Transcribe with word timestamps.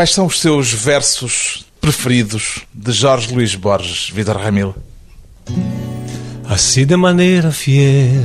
Quais 0.00 0.14
são 0.14 0.24
os 0.24 0.40
seus 0.40 0.72
versos 0.72 1.66
preferidos 1.78 2.60
de 2.72 2.90
Jorge 2.90 3.34
Luís 3.34 3.54
Borges, 3.54 4.08
Vitor 4.08 4.38
Ramil? 4.38 4.74
Assim 6.48 6.86
de 6.86 6.96
maneira 6.96 7.52
fiel 7.52 8.24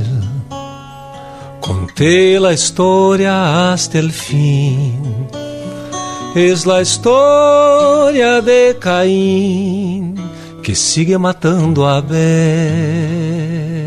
Conté 1.60 2.38
la 2.38 2.54
historia 2.54 3.74
hasta 3.74 3.98
el 3.98 4.10
fin. 4.10 5.28
Es 6.34 6.64
la 6.64 6.80
historia 6.80 8.40
de 8.40 8.74
Caín 8.80 10.14
que 10.62 10.74
sigue 10.74 11.18
matando 11.18 11.84
a 11.86 11.98
Abel. 11.98 13.85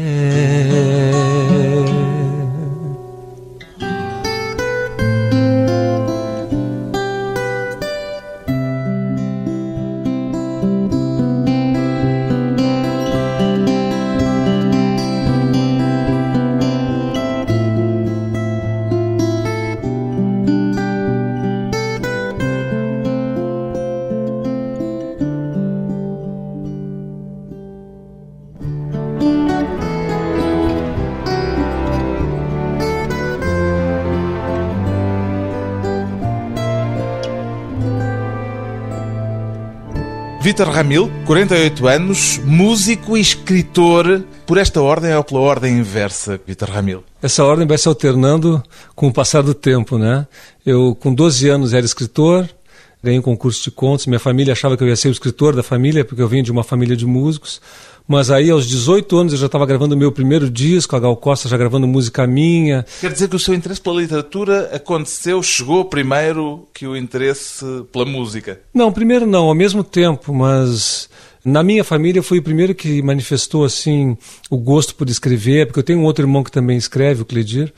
Vítor 40.50 40.70
Ramil, 40.70 41.12
48 41.28 41.88
anos, 41.88 42.42
músico 42.44 43.16
e 43.16 43.22
escritor. 43.22 44.24
Por 44.48 44.58
esta 44.58 44.82
ordem 44.82 45.14
ou 45.16 45.24
pela 45.24 45.42
ordem 45.42 45.78
inversa, 45.78 46.42
Vítor 46.44 46.72
Ramil? 46.72 47.04
Essa 47.22 47.46
ordem 47.46 47.68
vai 47.68 47.78
se 47.78 47.88
alternando 47.88 48.64
com 48.96 49.10
o 49.10 49.14
passar 49.14 49.44
do 49.44 49.54
tempo, 49.54 50.00
né? 50.00 50.26
Eu, 50.66 50.98
com 51.00 51.14
12 51.14 51.48
anos, 51.50 51.72
era 51.72 51.86
escritor, 51.86 52.50
ganhei 53.04 53.20
um 53.20 53.24
concurso 53.24 53.64
de 53.64 53.72
contos. 53.72 54.06
Minha 54.06 54.20
família 54.20 54.54
achava 54.54 54.76
que 54.76 54.84
eu 54.84 54.88
ia 54.88 54.96
ser 54.96 55.08
o 55.08 55.12
escritor 55.12 55.56
da 55.56 55.64
família, 55.64 56.04
porque 56.04 56.22
eu 56.22 56.28
vim 56.28 56.44
de 56.44 56.52
uma 56.52 56.64
família 56.64 56.96
de 56.96 57.06
músicos. 57.06 57.62
Mas 58.08 58.32
aí, 58.32 58.50
aos 58.50 58.68
18 58.68 59.18
anos, 59.18 59.34
eu 59.34 59.40
já 59.40 59.46
estava 59.46 59.68
gravando 59.68 59.96
meu 59.96 60.12
primeiro 60.12 60.50
disco, 60.50 60.96
a 60.96 61.00
Gal 61.00 61.16
Costa 61.16 61.48
já 61.48 61.56
gravando 61.56 61.88
música 61.88 62.26
minha. 62.26 62.84
Quer 63.00 63.14
dizer 63.14 63.30
que 63.30 63.36
o 63.36 63.40
seu 63.40 63.54
interesse 63.54 63.80
pela 63.80 64.02
literatura 64.02 64.72
aconteceu, 64.74 65.44
chegou 65.44 65.86
primeiro 65.86 66.68
que 66.74 66.88
o 66.88 66.98
interesse 66.98 67.64
pela 67.92 68.06
música? 68.06 68.60
Não, 68.74 68.92
primeiro 68.92 69.28
não, 69.28 69.46
ao 69.46 69.54
mesmo 69.54 69.84
tempo, 69.84 70.34
mas 70.34 71.08
na 71.46 71.62
minha 71.62 71.84
família 71.84 72.24
foi 72.24 72.40
o 72.40 72.42
primeiro 72.44 72.74
que 72.74 73.00
manifestou 73.04 73.64
assim 73.64 74.18
o 74.50 74.58
gosto 74.58 74.96
por 74.96 75.08
escrever, 75.08 75.68
porque 75.68 75.80
eu 75.80 75.84
tenho 75.84 76.00
um 76.00 76.06
outro 76.06 76.24
irmão 76.24 76.44
que 76.44 76.52
também 76.52 76.78
escreve, 76.78 77.22
o 77.22 77.26
Cledir. 77.26 77.72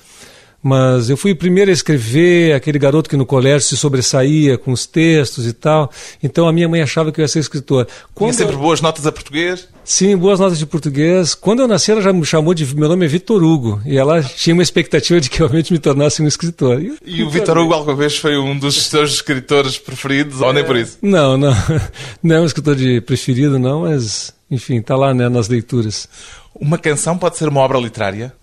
Mas 0.64 1.10
eu 1.10 1.18
fui 1.18 1.32
o 1.32 1.36
primeiro 1.36 1.72
a 1.72 1.74
escrever, 1.74 2.54
aquele 2.54 2.78
garoto 2.78 3.10
que 3.10 3.18
no 3.18 3.26
colégio 3.26 3.68
se 3.68 3.76
sobressaía 3.76 4.58
com 4.58 4.72
os 4.72 4.86
textos 4.86 5.48
e 5.48 5.54
tal. 5.54 5.92
Então 6.22 6.48
a 6.48 6.54
minha 6.54 6.70
mãe 6.70 6.82
achava 6.82 7.12
que 7.12 7.20
eu 7.20 7.24
ia 7.24 7.28
ser 7.28 7.40
escritor. 7.40 7.88
Quando 8.14 8.32
Tinha 8.32 8.46
sempre 8.46 8.62
boas 8.62 8.80
notas 8.80 9.08
a 9.08 9.12
português? 9.12 9.68
Sim, 9.84 10.16
boas 10.16 10.40
notas 10.40 10.60
de 10.60 10.66
português. 10.66 11.34
Quando 11.34 11.62
eu 11.62 11.68
nasci, 11.68 11.92
ela 11.92 12.02
já 12.02 12.14
me 12.14 12.24
chamou 12.24 12.54
de. 12.54 12.76
Meu 12.76 12.88
nome 12.88 13.06
é 13.06 13.08
Vitor 13.08 13.44
Hugo. 13.44 13.82
E 13.86 13.98
ela 13.98 14.22
tinha 14.22 14.54
uma 14.54 14.62
expectativa 14.62 15.20
de 15.20 15.30
que 15.30 15.42
eu 15.42 15.48
realmente 15.48 15.74
me 15.74 15.80
tornasse 15.80 16.22
um 16.22 16.28
escritor. 16.28 16.82
E, 16.82 16.96
e 17.04 17.24
o 17.24 17.30
Vitor 17.30 17.58
Hugo, 17.58 17.74
alguma 17.74 17.96
vez, 17.96 18.18
foi 18.18 18.38
um 18.38 18.58
dos 18.58 18.84
seus 18.86 19.14
escritores 19.14 19.80
preferidos, 19.80 20.42
é... 20.42 20.46
ou 20.46 20.54
nem 20.54 20.64
por 20.64 20.78
isso? 20.78 20.98
Não, 21.02 21.38
não. 21.38 21.52
Não 22.22 22.36
é 22.36 22.42
um 22.42 22.46
escritor 22.46 22.76
de 22.76 23.02
preferido, 23.02 23.58
não, 23.58 23.82
mas, 23.82 24.34
enfim, 24.50 24.78
está 24.78 24.96
lá 24.96 25.14
né, 25.14 25.28
nas 25.28 25.48
leituras. 25.48 26.08
Uma 26.54 26.78
canção 26.78 27.18
pode 27.18 27.38
ser 27.38 27.48
uma 27.48 27.62
obra 27.62 27.80
literária? 27.80 28.34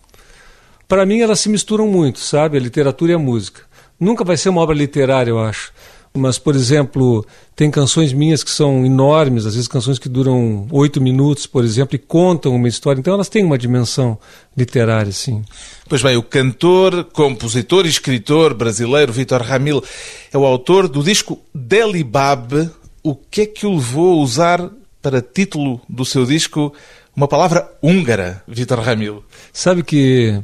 Para 0.88 1.04
mim, 1.04 1.20
elas 1.20 1.40
se 1.40 1.50
misturam 1.50 1.86
muito, 1.86 2.18
sabe? 2.18 2.56
A 2.56 2.60
literatura 2.60 3.12
e 3.12 3.14
a 3.14 3.18
música. 3.18 3.60
Nunca 4.00 4.24
vai 4.24 4.38
ser 4.38 4.48
uma 4.48 4.62
obra 4.62 4.74
literária, 4.74 5.30
eu 5.30 5.38
acho. 5.38 5.70
Mas, 6.14 6.38
por 6.38 6.56
exemplo, 6.56 7.26
tem 7.54 7.70
canções 7.70 8.12
minhas 8.14 8.42
que 8.42 8.50
são 8.50 8.86
enormes, 8.86 9.44
às 9.44 9.54
vezes 9.54 9.68
canções 9.68 9.98
que 9.98 10.08
duram 10.08 10.66
oito 10.70 10.98
minutos, 10.98 11.46
por 11.46 11.62
exemplo, 11.62 11.94
e 11.94 11.98
contam 11.98 12.54
uma 12.54 12.66
história. 12.66 12.98
Então, 12.98 13.12
elas 13.12 13.28
têm 13.28 13.44
uma 13.44 13.58
dimensão 13.58 14.18
literária, 14.56 15.12
sim. 15.12 15.44
Pois 15.86 16.02
bem, 16.02 16.16
o 16.16 16.22
cantor, 16.22 17.04
compositor 17.12 17.84
e 17.84 17.90
escritor 17.90 18.54
brasileiro 18.54 19.12
Vitor 19.12 19.42
Ramil 19.42 19.84
é 20.32 20.38
o 20.38 20.46
autor 20.46 20.88
do 20.88 21.02
disco 21.02 21.38
Delibab. 21.54 22.70
O 23.02 23.14
que 23.14 23.42
é 23.42 23.46
que 23.46 23.66
o 23.66 23.74
levou 23.74 24.18
a 24.18 24.22
usar 24.22 24.70
para 25.02 25.20
título 25.20 25.82
do 25.86 26.04
seu 26.04 26.24
disco 26.24 26.72
uma 27.14 27.28
palavra 27.28 27.70
húngara, 27.82 28.42
Vitor 28.48 28.80
Ramil? 28.80 29.22
Sabe 29.52 29.82
que 29.82 30.40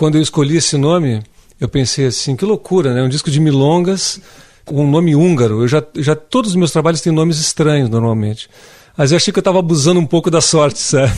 quando 0.00 0.14
eu 0.14 0.22
escolhi 0.22 0.56
esse 0.56 0.78
nome, 0.78 1.22
eu 1.60 1.68
pensei 1.68 2.06
assim, 2.06 2.34
que 2.34 2.42
loucura, 2.42 2.94
né? 2.94 3.02
Um 3.02 3.08
disco 3.10 3.30
de 3.30 3.38
milongas 3.38 4.18
com 4.64 4.82
um 4.82 4.90
nome 4.90 5.14
húngaro. 5.14 5.60
Eu 5.60 5.68
já, 5.68 5.84
já 5.96 6.16
todos 6.16 6.52
os 6.52 6.56
meus 6.56 6.72
trabalhos 6.72 7.02
têm 7.02 7.12
nomes 7.12 7.38
estranhos 7.38 7.90
normalmente. 7.90 8.48
Mas 8.96 9.12
eu 9.12 9.18
achei 9.18 9.30
que 9.30 9.38
eu 9.38 9.42
estava 9.42 9.58
abusando 9.58 10.00
um 10.00 10.06
pouco 10.06 10.30
da 10.30 10.40
sorte, 10.40 10.78
sabe? 10.80 11.12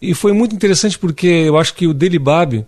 E 0.00 0.14
foi 0.14 0.32
muito 0.32 0.54
interessante 0.54 0.98
porque 0.98 1.26
eu 1.26 1.58
acho 1.58 1.74
que 1.74 1.86
o 1.86 1.92
Delibab 1.92 2.64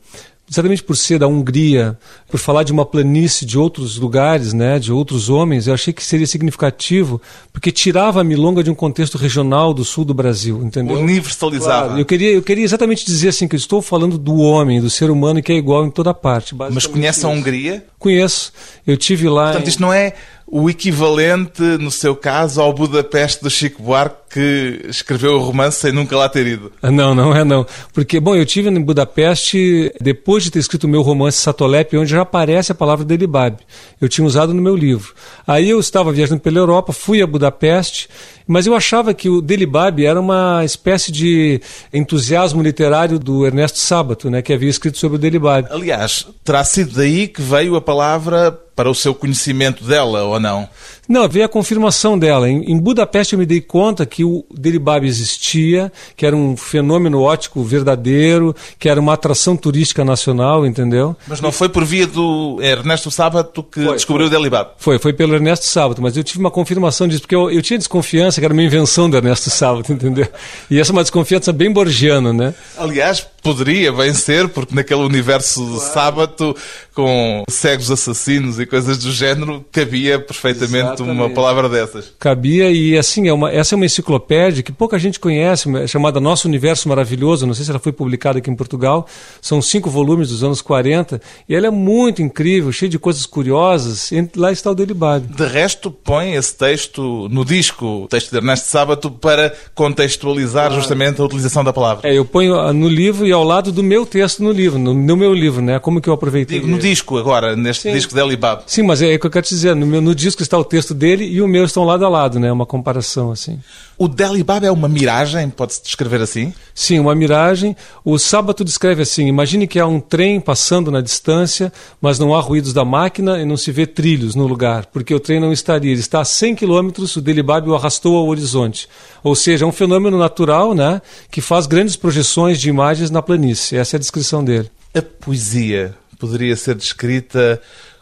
exatamente 0.53 0.83
por 0.83 0.97
ser 0.97 1.19
da 1.19 1.27
Hungria, 1.27 1.99
por 2.31 2.39
falar 2.39 2.63
de 2.63 2.73
uma 2.73 2.85
planície 2.85 3.47
de 3.47 3.59
outros 3.59 3.97
lugares, 3.97 4.53
né, 4.53 4.79
de 4.79 4.93
outros 4.93 5.31
homens, 5.31 5.67
eu 5.67 5.73
achei 5.73 5.93
que 5.93 6.05
seria 6.05 6.27
significativo, 6.27 7.21
porque 7.51 7.73
tirava 7.73 8.21
a 8.21 8.25
milonga 8.25 8.63
de 8.63 8.71
um 8.71 8.75
contexto 8.75 9.17
regional 9.17 9.73
do 9.73 9.85
sul 9.85 10.05
do 10.05 10.13
Brasil, 10.13 10.63
entendeu? 10.63 10.99
Universalizava. 10.99 11.87
Claro, 11.87 12.01
eu 12.01 12.05
queria, 12.05 12.31
eu 12.33 12.43
queria 12.43 12.65
exatamente 12.65 13.07
dizer 13.07 13.29
assim 13.31 13.49
que 13.49 13.57
eu 13.57 13.59
estou 13.59 13.81
falando 13.81 14.19
do 14.19 14.37
homem, 14.37 14.81
do 14.81 14.91
ser 14.91 15.11
humano 15.11 15.43
que 15.43 15.53
é 15.53 15.57
igual 15.57 15.87
em 15.87 15.91
toda 15.91 16.13
parte. 16.13 16.55
Mas 16.55 16.87
conhece 16.87 17.25
a 17.25 17.29
Hungria? 17.31 17.87
Conheço. 17.99 18.53
Eu 18.87 18.97
tive 18.97 19.29
lá. 19.29 19.45
Portanto, 19.45 19.67
em... 19.67 19.71
isto 19.71 19.81
não 19.81 19.93
é 19.93 20.13
o 20.55 20.69
equivalente, 20.69 21.63
no 21.63 21.91
seu 21.91 22.15
caso, 22.15 22.61
ao 22.61 22.75
Budapeste 22.75 23.43
do 23.43 23.49
Chico 23.49 23.83
Buarque, 23.83 24.17
que 24.33 24.81
escreveu 24.87 25.33
o 25.33 25.39
romance 25.39 25.81
sem 25.81 25.93
nunca 25.93 26.15
lá 26.15 26.29
ter 26.29 26.47
ido. 26.47 26.71
Ah, 26.83 26.91
não, 26.91 27.15
não 27.15 27.35
é 27.35 27.43
não. 27.43 27.67
Porque, 27.91 28.21
bom, 28.21 28.37
eu 28.37 28.45
tive 28.45 28.69
em 28.69 28.79
Budapeste, 28.79 29.91
depois 29.99 30.45
de 30.45 30.51
ter 30.51 30.59
escrito 30.59 30.85
o 30.85 30.89
meu 30.89 31.01
romance 31.01 31.39
Satolep, 31.39 31.97
onde 31.97 32.11
já 32.11 32.21
aparece 32.21 32.71
a 32.71 32.75
palavra 32.75 33.03
Delibab. 33.03 33.57
Eu 33.99 34.11
tinha 34.11 34.27
usado 34.27 34.53
no 34.53 34.61
meu 34.61 34.77
livro. 34.77 35.15
Aí 35.47 35.71
eu 35.71 35.81
estava 35.81 36.13
viajando 36.13 36.43
pela 36.43 36.59
Europa, 36.59 36.93
fui 36.93 37.23
a 37.23 37.27
Budapeste, 37.27 38.11
mas 38.47 38.67
eu 38.67 38.75
achava 38.75 39.15
que 39.15 39.31
o 39.31 39.41
Delibab 39.41 40.05
era 40.05 40.21
uma 40.21 40.63
espécie 40.67 41.11
de 41.11 41.63
entusiasmo 41.95 42.63
literário 42.63 43.19
do 43.19 43.47
Ernesto 43.47 43.79
Sábato, 43.79 44.29
né, 44.29 44.43
que 44.43 44.53
havia 44.53 44.69
escrito 44.69 44.99
sobre 44.99 45.17
o 45.17 45.19
Delibab. 45.19 45.69
Aliás, 45.71 46.27
terá 46.45 46.63
sido 46.63 46.95
daí 46.95 47.27
que 47.29 47.41
veio 47.41 47.75
a 47.75 47.81
palavra 47.81 48.59
para 48.75 48.91
o 48.91 48.95
seu 48.95 49.15
conhecimento 49.15 49.85
dela, 49.85 50.23
ou 50.23 50.41
não? 50.41 50.69
Não, 51.13 51.29
veio 51.29 51.45
a 51.45 51.49
confirmação 51.49 52.19
dela. 52.19 52.49
Em, 52.49 52.73
em 52.73 52.79
Budapeste 52.79 53.35
eu 53.35 53.39
me 53.39 53.45
dei 53.45 53.61
conta 53.61 54.07
que 54.07 54.25
o 54.25 54.47
Deribab 54.51 55.07
existia, 55.07 55.93
que 56.17 56.25
era 56.25 56.35
um 56.35 56.57
fenômeno 56.57 57.21
ótico 57.21 57.63
verdadeiro, 57.63 58.57
que 58.79 58.89
era 58.89 58.99
uma 58.99 59.13
atração 59.13 59.55
turística 59.55 60.07
nacional, 60.07 60.65
entendeu? 60.65 61.15
Mas 61.29 61.39
não 61.43 61.53
foi 61.53 61.69
por 61.69 61.85
via 61.85 62.07
do 62.07 62.59
Ernesto 62.63 63.11
Sábato 63.11 63.63
que 63.63 63.85
foi, 63.85 63.95
descobriu 63.95 64.27
foi. 64.27 64.35
o 64.35 64.41
Delibab? 64.41 64.71
Foi, 64.79 64.99
foi 64.99 65.13
pelo 65.13 65.35
Ernesto 65.35 65.67
Sábato, 65.67 66.01
mas 66.01 66.17
eu 66.17 66.25
tive 66.25 66.41
uma 66.41 66.51
confirmação 66.51 67.07
disso, 67.07 67.21
porque 67.21 67.35
eu, 67.35 67.51
eu 67.51 67.61
tinha 67.61 67.77
desconfiança 67.77 68.41
que 68.41 68.47
era 68.47 68.55
uma 68.55 68.63
invenção 68.63 69.11
do 69.11 69.15
Ernesto 69.15 69.51
Sábato, 69.51 69.93
entendeu? 69.93 70.27
E 70.71 70.81
essa 70.81 70.93
é 70.93 70.95
uma 70.95 71.03
desconfiança 71.03 71.53
bem 71.53 71.71
borgiana, 71.71 72.33
né? 72.33 72.55
Aliás, 72.79 73.21
poderia 73.43 73.93
bem 73.93 74.15
ser, 74.15 74.49
porque 74.49 74.75
naquele 74.75 75.03
universo 75.03 75.63
claro. 75.63 75.93
sábado, 75.93 76.57
com 76.95 77.45
cegos 77.51 77.91
assassinos 77.91 78.59
e 78.59 78.65
coisas 78.65 78.97
do 78.97 79.13
género, 79.13 79.63
cabia 79.71 80.19
perfeitamente. 80.19 81.02
Uma 81.11 81.31
palavra 81.31 81.69
dessas. 81.69 82.13
Cabia, 82.19 82.71
e 82.71 82.97
assim, 82.97 83.29
é 83.29 83.33
uma, 83.33 83.51
essa 83.51 83.75
é 83.75 83.77
uma 83.77 83.87
enciclopédia 83.87 84.63
que 84.63 84.73
pouca 84.73 84.99
gente 84.99 85.19
conhece, 85.19 85.69
chamada 85.87 86.21
Nosso 86.21 86.49
Universo 86.49 86.89
Maravilhoso, 86.89 87.47
não 87.47 87.55
sei 87.55 87.65
se 87.65 87.71
ela 87.71 87.81
foi 87.81 87.93
publicada 87.93 88.39
aqui 88.39 88.51
em 88.51 88.55
Portugal, 88.55 89.07
são 89.41 89.61
cinco 89.61 89.91
volumes 89.91 90.29
dos 90.29 90.43
anos 90.43 90.61
40, 90.61 91.21
e 91.49 91.55
ela 91.55 91.67
é 91.67 91.71
muito 91.71 92.23
incrível, 92.23 92.71
cheia 92.73 92.89
de 92.89 92.99
coisas 92.99 93.27
curiosas, 93.27 94.11
lá 94.37 94.53
está 94.53 94.71
o 94.71 94.75
Delibado. 94.75 95.27
De 95.27 95.47
resto, 95.47 95.91
põe 95.91 96.35
esse 96.35 96.57
texto 96.57 97.29
no 97.31 97.45
disco, 97.45 98.05
o 98.05 98.09
texto 98.09 98.31
de 98.31 98.37
Ernesto 98.37 98.69
Sábato, 98.69 99.11
para 99.11 99.55
contextualizar 99.75 100.67
claro. 100.67 100.81
justamente 100.81 101.21
a 101.21 101.25
utilização 101.25 101.65
da 101.65 101.73
palavra. 101.73 102.09
É, 102.09 102.17
eu 102.17 102.25
ponho 102.25 102.73
no 102.73 102.89
livro 102.89 103.27
e 103.27 103.33
ao 103.33 103.45
lado 103.45 103.73
do 103.73 103.83
meu 103.83 104.05
texto 104.05 104.43
no 104.43 104.51
livro, 104.51 104.79
no, 104.79 104.95
no 104.95 105.17
meu 105.17 105.33
livro, 105.33 105.63
né? 105.63 105.79
Como 105.79 106.01
que 106.01 106.09
eu 106.09 106.15
aproveitei. 106.15 106.61
Digo, 106.61 106.71
no 106.71 106.79
disco 106.79 107.17
agora, 107.19 107.57
neste 107.57 107.83
Sim. 107.83 107.93
disco 107.93 108.15
de 108.15 108.21
Alibaba. 108.21 108.65
Sim, 108.67 108.83
mas 108.83 109.03
é 109.03 109.15
o 109.15 109.19
que 109.19 109.27
eu 109.27 109.31
quero 109.31 109.45
te 109.45 109.55
dizer. 109.55 109.75
No, 109.75 109.87
meu, 109.87 110.01
no 110.01 110.15
disco 110.15 110.43
está 110.43 110.59
o 110.59 110.65
texto 110.65 110.82
dele 110.93 111.25
e 111.25 111.41
o 111.41 111.47
meu 111.47 111.65
estão 111.65 111.85
lado 111.85 112.05
a 112.05 112.09
lado, 112.09 112.41
né? 112.41 112.51
Uma 112.51 112.67
comparação 112.67 113.31
assim. 113.31 113.61
O 113.97 114.09
Delibab 114.09 114.67
é 114.67 114.71
uma 114.71 114.89
miragem, 114.89 115.49
pode-se 115.49 115.83
descrever 115.83 116.21
assim? 116.21 116.53
Sim, 116.75 116.99
uma 116.99 117.15
miragem. 117.15 117.77
O 118.05 118.19
Sábato 118.19 118.65
descreve 118.65 119.03
assim: 119.03 119.27
imagine 119.27 119.67
que 119.67 119.79
há 119.79 119.87
um 119.87 120.01
trem 120.01 120.41
passando 120.41 120.91
na 120.91 121.01
distância, 121.01 121.73
mas 122.01 122.19
não 122.19 122.35
há 122.35 122.41
ruídos 122.41 122.73
da 122.73 122.85
máquina 122.85 123.41
e 123.41 123.45
não 123.45 123.57
se 123.57 123.71
vê 123.71 123.87
trilhos 123.87 124.35
no 124.35 124.47
lugar, 124.47 124.87
porque 124.87 125.15
o 125.15 125.21
trem 125.21 125.39
não 125.39 125.53
estaria. 125.53 125.93
Ele 125.93 126.01
está 126.01 126.21
a 126.21 126.25
100 126.25 126.57
quilômetros, 126.57 127.15
o 127.15 127.21
Delibab 127.21 127.69
o 127.69 127.75
arrastou 127.75 128.17
ao 128.17 128.27
horizonte. 128.27 128.89
Ou 129.23 129.37
seja, 129.37 129.65
é 129.65 129.69
um 129.69 129.73
fenômeno 129.73 130.19
natural 130.19 130.75
né, 130.75 131.01
que 131.31 131.41
faz 131.41 131.67
grandes 131.67 131.95
projeções 131.95 132.61
de 132.61 132.69
imagens 132.69 133.11
na 133.11 133.23
planície. 133.23 133.79
Essa 133.79 133.97
é 133.97 133.99
a 133.99 134.01
descrição 134.01 134.43
dele. 134.43 134.71
A 134.95 135.03
poesia 135.03 135.95
poderia 136.19 136.57
ser 136.57 136.75
descrita 136.75 137.61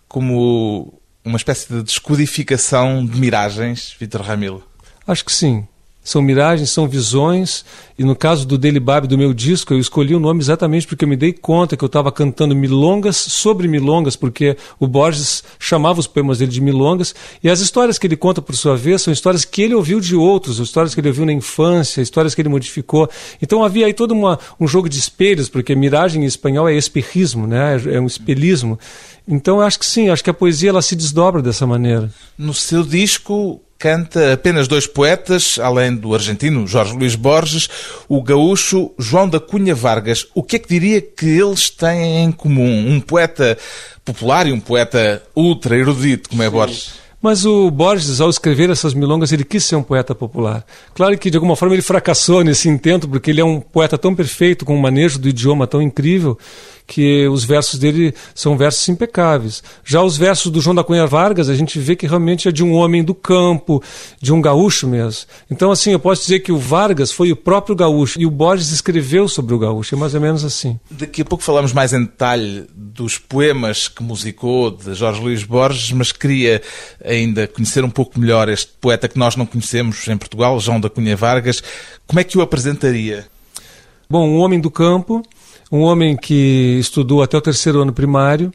como 0.08 0.99
uma 1.24 1.36
espécie 1.36 1.72
de 1.72 1.82
descodificação 1.82 3.04
de 3.04 3.18
miragens, 3.18 3.94
Vitor 3.98 4.22
Ramilo? 4.22 4.66
Acho 5.06 5.24
que 5.24 5.32
sim. 5.32 5.66
São 6.02 6.22
miragens, 6.22 6.70
são 6.70 6.88
visões, 6.88 7.62
e 7.98 8.04
no 8.04 8.16
caso 8.16 8.46
do 8.46 8.56
Delibab, 8.56 9.06
do 9.06 9.18
meu 9.18 9.34
disco, 9.34 9.74
eu 9.74 9.78
escolhi 9.78 10.14
o 10.14 10.18
nome 10.18 10.40
exatamente 10.40 10.86
porque 10.86 11.04
eu 11.04 11.08
me 11.08 11.14
dei 11.14 11.30
conta 11.30 11.76
que 11.76 11.84
eu 11.84 11.88
estava 11.88 12.10
cantando 12.10 12.56
milongas 12.56 13.18
sobre 13.18 13.68
milongas, 13.68 14.16
porque 14.16 14.56
o 14.78 14.86
Borges 14.86 15.44
chamava 15.58 16.00
os 16.00 16.06
poemas 16.06 16.38
dele 16.38 16.50
de 16.50 16.60
milongas, 16.62 17.14
e 17.42 17.50
as 17.50 17.60
histórias 17.60 17.98
que 17.98 18.06
ele 18.06 18.16
conta, 18.16 18.40
por 18.40 18.56
sua 18.56 18.74
vez, 18.74 19.02
são 19.02 19.12
histórias 19.12 19.44
que 19.44 19.60
ele 19.60 19.74
ouviu 19.74 20.00
de 20.00 20.16
outros, 20.16 20.58
histórias 20.58 20.94
que 20.94 21.02
ele 21.02 21.08
ouviu 21.08 21.26
na 21.26 21.34
infância, 21.34 22.00
histórias 22.00 22.34
que 22.34 22.40
ele 22.40 22.48
modificou. 22.48 23.06
Então 23.42 23.62
havia 23.62 23.84
aí 23.84 23.92
todo 23.92 24.12
uma, 24.12 24.38
um 24.58 24.66
jogo 24.66 24.88
de 24.88 24.98
espelhos, 24.98 25.50
porque 25.50 25.74
miragem 25.74 26.22
em 26.22 26.26
espanhol 26.26 26.66
é 26.66 26.74
espejismo, 26.74 27.46
né? 27.46 27.78
é 27.86 28.00
um 28.00 28.06
espelhismo. 28.06 28.78
Então 29.28 29.58
eu 29.58 29.62
acho 29.62 29.78
que 29.78 29.84
sim, 29.84 30.08
acho 30.08 30.24
que 30.24 30.30
a 30.30 30.34
poesia 30.34 30.70
ela 30.70 30.80
se 30.80 30.96
desdobra 30.96 31.42
dessa 31.42 31.66
maneira. 31.66 32.10
No 32.38 32.54
seu 32.54 32.82
disco 32.82 33.60
canta 33.80 34.34
apenas 34.34 34.68
dois 34.68 34.86
poetas, 34.86 35.58
além 35.58 35.96
do 35.96 36.14
argentino 36.14 36.66
Jorge 36.66 36.94
Luís 36.94 37.14
Borges, 37.14 37.66
o 38.06 38.22
gaúcho 38.22 38.90
João 38.98 39.26
da 39.26 39.40
Cunha 39.40 39.74
Vargas. 39.74 40.26
O 40.34 40.42
que 40.42 40.56
é 40.56 40.58
que 40.58 40.68
diria 40.68 41.00
que 41.00 41.24
eles 41.24 41.70
têm 41.70 42.24
em 42.24 42.30
comum? 42.30 42.90
Um 42.90 43.00
poeta 43.00 43.56
popular 44.04 44.46
e 44.46 44.52
um 44.52 44.60
poeta 44.60 45.22
ultra 45.34 45.78
erudito, 45.78 46.28
como 46.28 46.42
é 46.42 46.50
Borges? 46.50 47.00
Mas 47.22 47.46
o 47.46 47.70
Borges, 47.70 48.20
ao 48.20 48.28
escrever 48.28 48.68
essas 48.68 48.92
milongas, 48.92 49.32
ele 49.32 49.44
quis 49.44 49.64
ser 49.64 49.76
um 49.76 49.82
poeta 49.82 50.14
popular. 50.14 50.64
Claro 50.94 51.16
que, 51.18 51.30
de 51.30 51.36
alguma 51.36 51.56
forma, 51.56 51.74
ele 51.74 51.82
fracassou 51.82 52.42
nesse 52.44 52.68
intento, 52.68 53.08
porque 53.08 53.30
ele 53.30 53.40
é 53.40 53.44
um 53.44 53.60
poeta 53.60 53.98
tão 53.98 54.14
perfeito, 54.14 54.64
com 54.64 54.74
um 54.74 54.80
manejo 54.80 55.18
do 55.18 55.28
idioma 55.28 55.66
tão 55.66 55.82
incrível, 55.82 56.38
que 56.90 57.28
os 57.28 57.44
versos 57.44 57.78
dele 57.78 58.12
são 58.34 58.56
versos 58.56 58.88
impecáveis. 58.88 59.62
Já 59.84 60.02
os 60.02 60.16
versos 60.16 60.50
do 60.50 60.60
João 60.60 60.74
da 60.74 60.82
Cunha 60.82 61.06
Vargas, 61.06 61.48
a 61.48 61.54
gente 61.54 61.78
vê 61.78 61.94
que 61.94 62.04
realmente 62.04 62.48
é 62.48 62.52
de 62.52 62.64
um 62.64 62.72
homem 62.72 63.04
do 63.04 63.14
campo, 63.14 63.80
de 64.20 64.32
um 64.32 64.40
gaúcho 64.42 64.88
mesmo. 64.88 65.28
Então, 65.48 65.70
assim, 65.70 65.92
eu 65.92 66.00
posso 66.00 66.22
dizer 66.22 66.40
que 66.40 66.50
o 66.50 66.58
Vargas 66.58 67.12
foi 67.12 67.30
o 67.30 67.36
próprio 67.36 67.76
gaúcho, 67.76 68.20
e 68.20 68.26
o 68.26 68.30
Borges 68.30 68.72
escreveu 68.72 69.28
sobre 69.28 69.54
o 69.54 69.58
gaúcho, 69.58 69.94
é 69.94 69.98
mais 69.98 70.16
ou 70.16 70.20
menos 70.20 70.44
assim. 70.44 70.80
Daqui 70.90 71.22
a 71.22 71.24
pouco 71.24 71.44
falamos 71.44 71.72
mais 71.72 71.92
em 71.92 72.02
detalhe 72.02 72.66
dos 72.74 73.18
poemas 73.18 73.86
que 73.86 74.02
musicou 74.02 74.72
de 74.72 74.92
Jorge 74.92 75.20
Luís 75.20 75.44
Borges, 75.44 75.92
mas 75.92 76.10
queria 76.10 76.60
ainda 77.04 77.46
conhecer 77.46 77.84
um 77.84 77.90
pouco 77.90 78.18
melhor 78.18 78.48
este 78.48 78.72
poeta 78.80 79.06
que 79.06 79.16
nós 79.16 79.36
não 79.36 79.46
conhecemos 79.46 80.08
em 80.08 80.18
Portugal, 80.18 80.58
João 80.58 80.80
da 80.80 80.90
Cunha 80.90 81.16
Vargas. 81.16 81.62
Como 82.04 82.18
é 82.18 82.24
que 82.24 82.36
o 82.36 82.42
apresentaria? 82.42 83.28
Bom, 84.10 84.28
um 84.28 84.38
homem 84.38 84.58
do 84.58 84.72
campo, 84.72 85.22
um 85.70 85.80
homem 85.80 86.16
que 86.16 86.78
estudou 86.80 87.22
até 87.22 87.36
o 87.36 87.40
terceiro 87.40 87.80
ano 87.80 87.92
primário. 87.92 88.52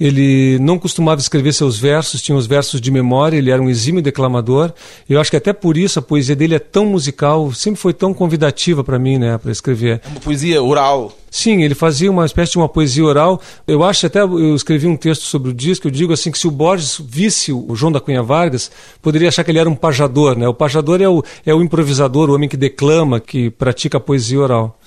Ele 0.00 0.58
não 0.60 0.78
costumava 0.78 1.20
escrever 1.20 1.52
seus 1.52 1.78
versos, 1.78 2.22
tinha 2.22 2.34
os 2.34 2.46
versos 2.46 2.80
de 2.80 2.90
memória, 2.90 3.36
ele 3.36 3.50
era 3.50 3.60
um 3.60 3.68
exímio 3.68 4.00
declamador. 4.00 4.72
Eu 5.06 5.20
acho 5.20 5.30
que 5.30 5.36
até 5.36 5.52
por 5.52 5.76
isso 5.76 5.98
a 5.98 6.02
poesia 6.02 6.34
dele 6.34 6.54
é 6.54 6.58
tão 6.58 6.86
musical, 6.86 7.52
sempre 7.52 7.78
foi 7.78 7.92
tão 7.92 8.14
convidativa 8.14 8.82
para 8.82 8.98
mim, 8.98 9.18
né, 9.18 9.36
para 9.36 9.52
escrever. 9.52 10.00
É 10.02 10.08
uma 10.08 10.20
poesia 10.20 10.62
oral. 10.62 11.12
Sim, 11.30 11.62
ele 11.62 11.74
fazia 11.74 12.10
uma 12.10 12.24
espécie 12.24 12.52
de 12.52 12.58
uma 12.58 12.68
poesia 12.68 13.04
oral. 13.04 13.42
Eu 13.66 13.84
acho 13.84 14.06
até 14.06 14.22
eu 14.22 14.54
escrevi 14.54 14.86
um 14.86 14.96
texto 14.96 15.24
sobre 15.24 15.50
o 15.50 15.52
disco, 15.52 15.86
eu 15.86 15.90
digo 15.90 16.14
assim 16.14 16.30
que 16.30 16.38
se 16.38 16.48
o 16.48 16.50
Borges 16.50 16.98
visse 17.06 17.52
o 17.52 17.76
João 17.76 17.92
da 17.92 18.00
Cunha 18.00 18.22
Vargas, 18.22 18.70
poderia 19.02 19.28
achar 19.28 19.44
que 19.44 19.50
ele 19.50 19.58
era 19.58 19.68
um 19.68 19.76
pajador, 19.76 20.34
né? 20.34 20.48
O 20.48 20.54
pajador 20.54 21.02
é 21.02 21.08
o, 21.10 21.22
é 21.44 21.54
o 21.54 21.60
improvisador, 21.60 22.30
o 22.30 22.34
homem 22.34 22.48
que 22.48 22.56
declama, 22.56 23.20
que 23.20 23.50
pratica 23.50 23.98
a 23.98 24.00
poesia 24.00 24.40
oral. 24.40 24.79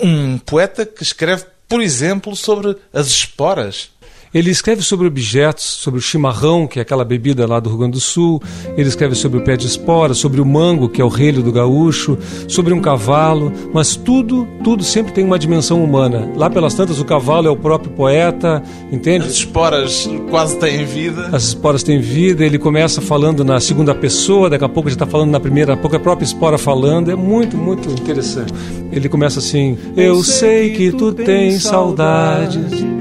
Um 0.00 0.38
poeta 0.38 0.86
que 0.86 1.02
escreve, 1.02 1.44
por 1.68 1.80
exemplo, 1.80 2.34
sobre 2.34 2.76
as 2.92 3.06
esporas. 3.08 3.90
Ele 4.32 4.48
escreve 4.48 4.80
sobre 4.80 5.08
objetos, 5.08 5.64
sobre 5.64 5.98
o 5.98 6.02
chimarrão, 6.02 6.64
que 6.64 6.78
é 6.78 6.82
aquela 6.82 7.04
bebida 7.04 7.48
lá 7.48 7.58
do 7.58 7.68
Rio 7.68 7.78
Grande 7.78 7.94
do 7.94 8.00
Sul. 8.00 8.40
Ele 8.76 8.88
escreve 8.88 9.16
sobre 9.16 9.40
o 9.40 9.42
pé 9.42 9.56
de 9.56 9.66
espora, 9.66 10.14
sobre 10.14 10.40
o 10.40 10.46
mango, 10.46 10.88
que 10.88 11.02
é 11.02 11.04
o 11.04 11.08
relho 11.08 11.42
do 11.42 11.50
gaúcho, 11.50 12.16
sobre 12.46 12.72
um 12.72 12.80
cavalo. 12.80 13.52
Mas 13.74 13.96
tudo, 13.96 14.46
tudo 14.62 14.84
sempre 14.84 15.12
tem 15.12 15.24
uma 15.24 15.36
dimensão 15.36 15.82
humana. 15.82 16.30
Lá 16.36 16.48
pelas 16.48 16.74
tantas, 16.74 17.00
o 17.00 17.04
cavalo 17.04 17.48
é 17.48 17.50
o 17.50 17.56
próprio 17.56 17.90
poeta, 17.90 18.62
entende? 18.92 19.26
As 19.26 19.32
esporas 19.32 20.08
quase 20.30 20.56
têm 20.58 20.84
vida. 20.84 21.30
As 21.32 21.48
esporas 21.48 21.82
têm 21.82 21.98
vida. 21.98 22.46
Ele 22.46 22.58
começa 22.58 23.00
falando 23.00 23.44
na 23.44 23.58
segunda 23.58 23.96
pessoa, 23.96 24.48
daqui 24.48 24.64
a 24.64 24.68
pouco 24.68 24.88
já 24.88 24.94
está 24.94 25.06
falando 25.06 25.32
na 25.32 25.40
primeira, 25.40 25.72
daqui 25.72 25.80
a 25.80 25.82
pouco 25.82 25.96
a 25.96 26.00
própria 26.00 26.24
espora 26.24 26.56
falando. 26.56 27.10
É 27.10 27.16
muito, 27.16 27.56
muito 27.56 27.90
interessante. 27.90 28.54
Ele 28.92 29.08
começa 29.08 29.40
assim: 29.40 29.76
Eu 29.96 30.22
sei 30.22 30.70
que 30.70 30.92
tu 30.92 31.12
tens 31.12 31.64
saudades 31.64 32.99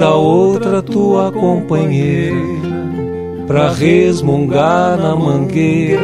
da 0.00 0.14
outra 0.14 0.80
tua 0.80 1.30
companheira 1.30 2.34
pra 3.46 3.70
resmungar 3.70 4.96
na 4.96 5.14
mangueira, 5.14 6.00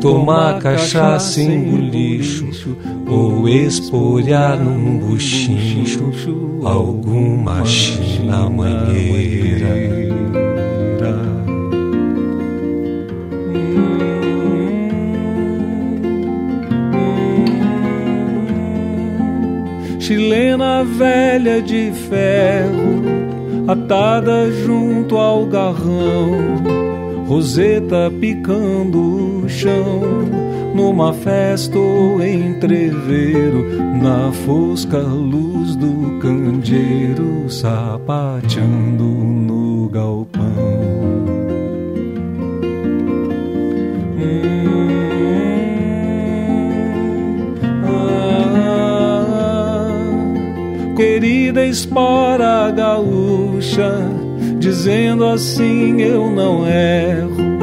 tomar 0.00 0.60
cachaça 0.60 1.42
em 1.42 1.64
bolicho 1.64 2.46
ou 3.08 3.48
espolhar 3.48 4.56
num 4.56 4.98
buchincho 4.98 6.12
alguma 6.62 7.64
china 7.64 8.48
mangueira. 8.48 9.66
Chilena 20.06 20.84
velha 20.84 21.60
de 21.60 21.90
ferro, 21.90 23.02
atada 23.66 24.48
junto 24.52 25.16
ao 25.16 25.46
garrão, 25.46 26.62
roseta 27.26 28.08
picando 28.20 29.42
o 29.42 29.48
chão, 29.48 30.02
numa 30.76 31.12
festa 31.12 31.76
ou 31.76 32.24
entreveiro, 32.24 33.64
na 34.00 34.30
fosca 34.30 34.98
luz 34.98 35.74
do 35.74 36.20
candeeiro, 36.20 37.50
sapateando 37.50 39.02
no 39.02 39.88
galpão. 39.88 40.35
Querida 50.96 51.64
espora 51.66 52.70
gaúcha, 52.70 53.92
dizendo 54.58 55.26
assim 55.26 56.00
eu 56.00 56.30
não 56.30 56.66
erro. 56.66 57.56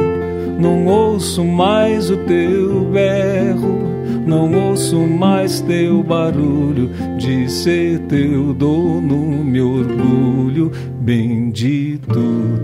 Não 0.60 0.86
ouço 0.86 1.44
mais 1.44 2.08
o 2.10 2.16
teu 2.18 2.84
berro, 2.84 3.82
não 4.24 4.68
ouço 4.68 4.96
mais 5.00 5.60
teu 5.60 6.02
barulho, 6.02 6.90
de 7.18 7.50
ser 7.50 7.98
teu 8.06 8.54
dono 8.54 9.44
me 9.44 9.60
orgulho, 9.60 10.70
bendito 11.00 12.22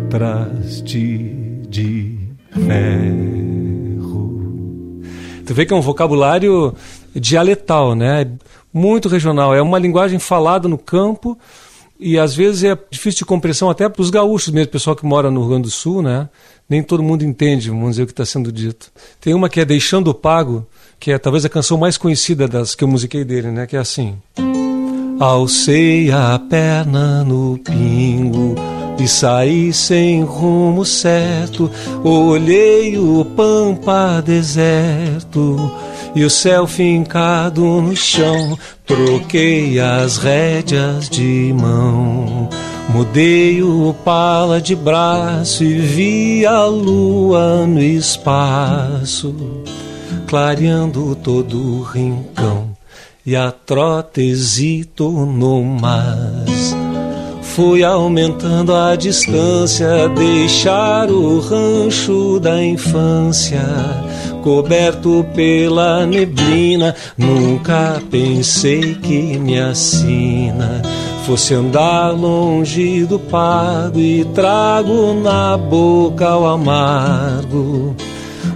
traste 0.08 1.36
de 1.68 2.16
ferro. 2.66 3.40
Tu 5.44 5.52
vê 5.52 5.66
que 5.66 5.74
é 5.74 5.76
um 5.76 5.80
vocabulário 5.80 6.72
dialetal, 7.14 7.94
né? 7.94 8.24
Muito 8.72 9.08
regional. 9.08 9.54
É 9.54 9.62
uma 9.62 9.78
linguagem 9.78 10.18
falada 10.18 10.68
no 10.68 10.78
campo 10.78 11.38
e 11.98 12.18
às 12.18 12.34
vezes 12.34 12.64
é 12.64 12.78
difícil 12.90 13.18
de 13.18 13.24
compreensão 13.26 13.68
até 13.68 13.88
para 13.88 14.00
os 14.00 14.08
gaúchos 14.08 14.52
mesmo, 14.52 14.72
pessoal 14.72 14.96
que 14.96 15.04
mora 15.04 15.30
no 15.30 15.40
Rio 15.40 15.50
Grande 15.50 15.64
do 15.64 15.70
Sul, 15.70 16.00
né? 16.00 16.30
Nem 16.68 16.82
todo 16.82 17.02
mundo 17.02 17.24
entende, 17.24 17.68
vamos 17.68 17.90
dizer, 17.90 18.04
o 18.04 18.06
que 18.06 18.12
está 18.12 18.24
sendo 18.24 18.50
dito. 18.50 18.90
Tem 19.20 19.34
uma 19.34 19.50
que 19.50 19.60
é 19.60 19.64
Deixando 19.66 20.08
o 20.08 20.14
Pago, 20.14 20.66
que 20.98 21.12
é 21.12 21.18
talvez 21.18 21.44
a 21.44 21.48
canção 21.48 21.76
mais 21.76 21.98
conhecida 21.98 22.48
das 22.48 22.74
que 22.74 22.82
eu 22.82 22.88
musiquei 22.88 23.22
dele, 23.22 23.50
né? 23.50 23.66
Que 23.66 23.76
é 23.76 23.80
assim. 23.80 24.16
Alcei 25.18 26.10
a 26.10 26.38
perna 26.38 27.22
no 27.22 27.58
pingo 27.58 28.54
e 28.98 29.06
saí 29.06 29.70
sem 29.70 30.22
rumo 30.22 30.86
certo. 30.86 31.70
Olhei 32.02 32.96
o 32.96 33.26
pampa 33.36 34.22
deserto 34.24 35.70
e 36.14 36.24
o 36.24 36.30
céu 36.30 36.66
fincado 36.66 37.62
no 37.62 37.96
chão. 37.96 38.58
Troquei 38.86 39.78
as 39.78 40.18
rédeas 40.18 41.08
de 41.08 41.54
mão, 41.58 42.48
Mudei 42.92 43.62
o 43.62 43.94
pala 44.04 44.60
de 44.60 44.74
braço 44.74 45.62
e 45.62 45.78
vi 45.78 46.44
a 46.44 46.64
lua 46.64 47.64
no 47.64 47.80
espaço, 47.80 49.32
clareando 50.26 51.14
todo 51.14 51.56
o 51.56 51.82
rincão 51.82 52.76
e 53.24 53.36
a 53.36 53.52
trotezito 53.52 55.08
no 55.08 55.62
mas. 55.62 56.79
Fui 57.54 57.82
aumentando 57.82 58.74
a 58.74 58.96
distância, 58.96 60.08
deixar 60.08 61.10
o 61.10 61.40
rancho 61.40 62.38
da 62.40 62.62
infância 62.62 63.62
coberto 64.42 65.24
pela 65.34 66.06
neblina. 66.06 66.94
Nunca 67.16 68.00
pensei 68.10 68.94
que 68.94 69.38
me 69.38 69.58
assina 69.58 70.82
fosse 71.30 71.54
andar 71.54 72.10
longe 72.10 73.04
do 73.04 73.18
pago 73.18 74.00
e 74.00 74.24
trago 74.34 75.14
na 75.14 75.56
boca 75.56 76.36
o 76.36 76.46
amargo 76.46 77.94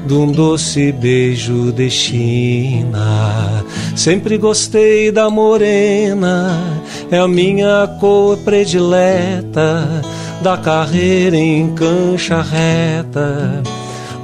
de 0.07 0.15
um 0.15 0.31
doce 0.31 0.93
beijo 0.93 1.73
de 1.73 1.91
China. 1.91 3.65
Sempre 3.97 4.39
gostei 4.39 5.11
da 5.11 5.31
morena, 5.31 6.61
é 7.11 7.19
a 7.19 7.29
minha 7.29 7.87
cor 8.01 8.37
predileta, 8.39 10.03
da 10.43 10.57
carreira 10.57 11.37
em 11.37 11.75
cancha 11.75 12.43
reta 12.43 13.63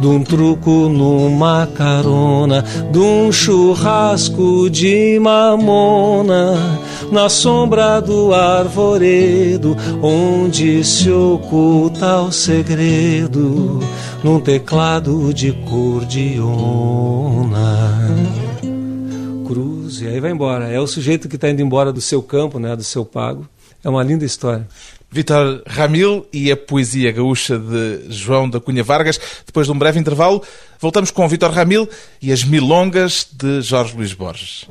de 0.01 0.07
um 0.07 0.25
truco 0.25 0.89
numa 0.89 1.67
carona, 1.67 2.65
de 2.91 2.99
um 2.99 3.31
churrasco 3.31 4.71
de 4.71 5.19
mamona, 5.21 6.55
na 7.13 7.29
sombra 7.29 8.01
do 8.01 8.33
arvoredo, 8.33 9.77
onde 10.03 10.83
se 10.83 11.11
oculta 11.11 12.23
o 12.23 12.33
segredo, 12.33 13.81
num 14.25 14.41
teclado 14.41 15.35
de 15.35 15.53
cordiona. 15.53 16.31
Cruz, 19.47 20.01
e 20.01 20.07
aí 20.07 20.21
vai 20.21 20.31
embora. 20.31 20.69
É 20.69 20.81
o 20.81 20.87
sujeito 20.87 21.29
que 21.29 21.35
está 21.35 21.51
indo 21.51 21.61
embora 21.61 21.93
do 21.93 22.01
seu 22.01 22.23
campo, 22.23 22.59
né, 22.59 22.75
do 22.75 22.85
seu 22.85 23.05
pago. 23.05 23.47
É 23.85 23.89
uma 23.89 24.03
linda 24.03 24.25
história. 24.25 24.67
Vitor 25.11 25.63
Ramil 25.67 26.27
e 26.33 26.53
a 26.53 26.57
poesia 26.57 27.11
gaúcha 27.11 27.59
de 27.59 28.05
João 28.09 28.49
da 28.49 28.61
Cunha 28.61 28.85
Vargas. 28.85 29.21
Depois 29.45 29.67
de 29.67 29.73
um 29.73 29.79
breve 29.79 29.99
intervalo, 29.99 30.43
voltamos 30.79 31.11
com 31.11 31.29
Vitor 31.29 31.51
Ramil 31.51 31.89
e 32.23 32.33
as 32.33 32.45
milongas 32.45 33.27
de 33.33 33.61
Jorge 33.61 33.97
Luís 33.97 34.13
Borges. 34.13 34.67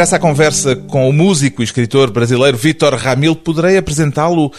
Regresso 0.00 0.16
à 0.16 0.18
conversa 0.18 0.74
com 0.74 1.06
o 1.10 1.12
músico 1.12 1.60
e 1.60 1.64
escritor 1.64 2.10
brasileiro 2.10 2.56
Vítor 2.56 2.94
Ramil, 2.94 3.36
poderei 3.36 3.76
apresentá-lo 3.76 4.50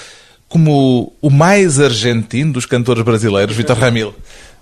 como 0.48 1.14
o 1.20 1.32
mais 1.32 1.80
argentino 1.80 2.54
dos 2.54 2.68
cantores 2.68 3.04
brasileiros, 3.04 3.56
Vítor 3.56 3.76
Ramil? 3.76 4.14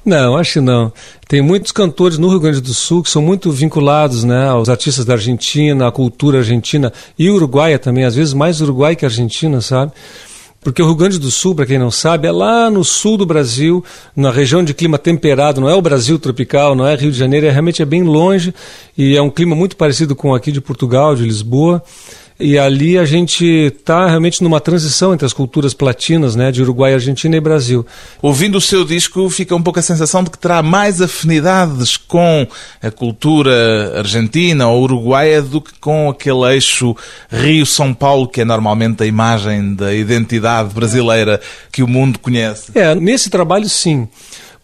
Não, 0.05 0.38
acho 0.38 0.53
que 0.53 0.62
não. 0.62 0.93
Tem 1.27 1.41
muitos 1.41 1.74
cantores 1.74 2.17
no 2.17 2.29
Rio 2.29 2.39
Grande 2.39 2.62
do 2.62 2.74
Sul 2.74 3.03
que 3.03 3.09
são 3.09 3.21
muito 3.21 3.51
vinculados 3.51 4.24
né, 4.24 4.48
aos 4.48 4.69
artistas 4.69 5.03
da 5.03 5.15
Argentina, 5.15 5.86
à 5.86 5.91
cultura 5.91 6.38
argentina 6.38 6.93
e 7.17 7.29
uruguaia 7.29 7.77
também, 7.77 8.05
às 8.05 8.15
vezes 8.15 8.33
mais 8.33 8.62
uruguai 8.62 8.95
que 8.95 9.03
argentina, 9.03 9.59
sabe? 9.59 9.91
Porque 10.61 10.81
o 10.81 10.85
Rio 10.85 10.95
Grande 10.95 11.17
do 11.17 11.31
Sul, 11.31 11.55
para 11.55 11.65
quem 11.65 11.79
não 11.79 11.89
sabe, 11.89 12.27
é 12.27 12.31
lá 12.31 12.69
no 12.69 12.83
sul 12.83 13.17
do 13.17 13.25
Brasil, 13.25 13.83
na 14.13 14.29
região 14.29 14.61
de 14.61 14.73
clima 14.73 14.97
temperado, 14.97 15.61
não 15.61 15.69
é 15.69 15.73
o 15.73 15.81
Brasil 15.81 16.19
tropical, 16.19 16.75
não 16.75 16.85
é 16.85 16.95
Rio 16.95 17.11
de 17.11 17.17
Janeiro, 17.17 17.45
é, 17.45 17.49
realmente 17.49 17.81
é 17.81 17.85
bem 17.85 18.03
longe 18.03 18.53
e 18.97 19.15
é 19.15 19.21
um 19.21 19.29
clima 19.29 19.55
muito 19.55 19.77
parecido 19.77 20.15
com 20.15 20.35
aqui 20.35 20.51
de 20.51 20.59
Portugal, 20.59 21.15
de 21.15 21.23
Lisboa. 21.23 21.81
E 22.39 22.58
ali 22.58 22.98
a 22.98 23.03
gente 23.03 23.43
está 23.46 24.08
realmente 24.08 24.41
numa 24.41 24.62
transição 24.62 25.13
entre 25.13 25.25
as 25.25 25.34
culturas 25.34 25.74
platinas, 25.74 26.38
né, 26.38 26.53
de 26.53 26.62
Uruguai, 26.62 26.93
Argentina 26.93 27.36
e 27.36 27.39
Brasil. 27.41 27.86
Ouvindo 28.22 28.58
o 28.58 28.62
seu 28.62 28.86
disco, 28.86 29.29
fica 29.29 29.53
um 29.53 29.62
pouco 29.62 29.79
a 29.79 29.81
sensação 29.81 30.24
de 30.24 30.29
que 30.29 30.38
terá 30.38 30.63
mais 30.63 31.01
afinidades 31.01 31.98
com 31.98 32.48
a 32.81 32.89
cultura 32.89 33.98
argentina 33.98 34.69
ou 34.69 34.84
uruguaia 34.84 35.41
do 35.41 35.60
que 35.60 35.77
com 35.81 36.08
aquele 36.08 36.53
eixo 36.53 36.96
Rio-São 37.29 37.93
Paulo, 37.93 38.25
que 38.25 38.39
é 38.39 38.46
normalmente 38.46 39.03
a 39.03 39.05
imagem 39.05 39.75
da 39.75 39.93
identidade 39.93 40.74
brasileira 40.74 41.41
que 41.69 41.84
o 41.84 41.88
mundo 41.88 42.19
conhece. 42.19 42.72
É, 42.74 42.96
nesse 42.96 43.29
trabalho 43.29 43.67
sim 43.67 44.08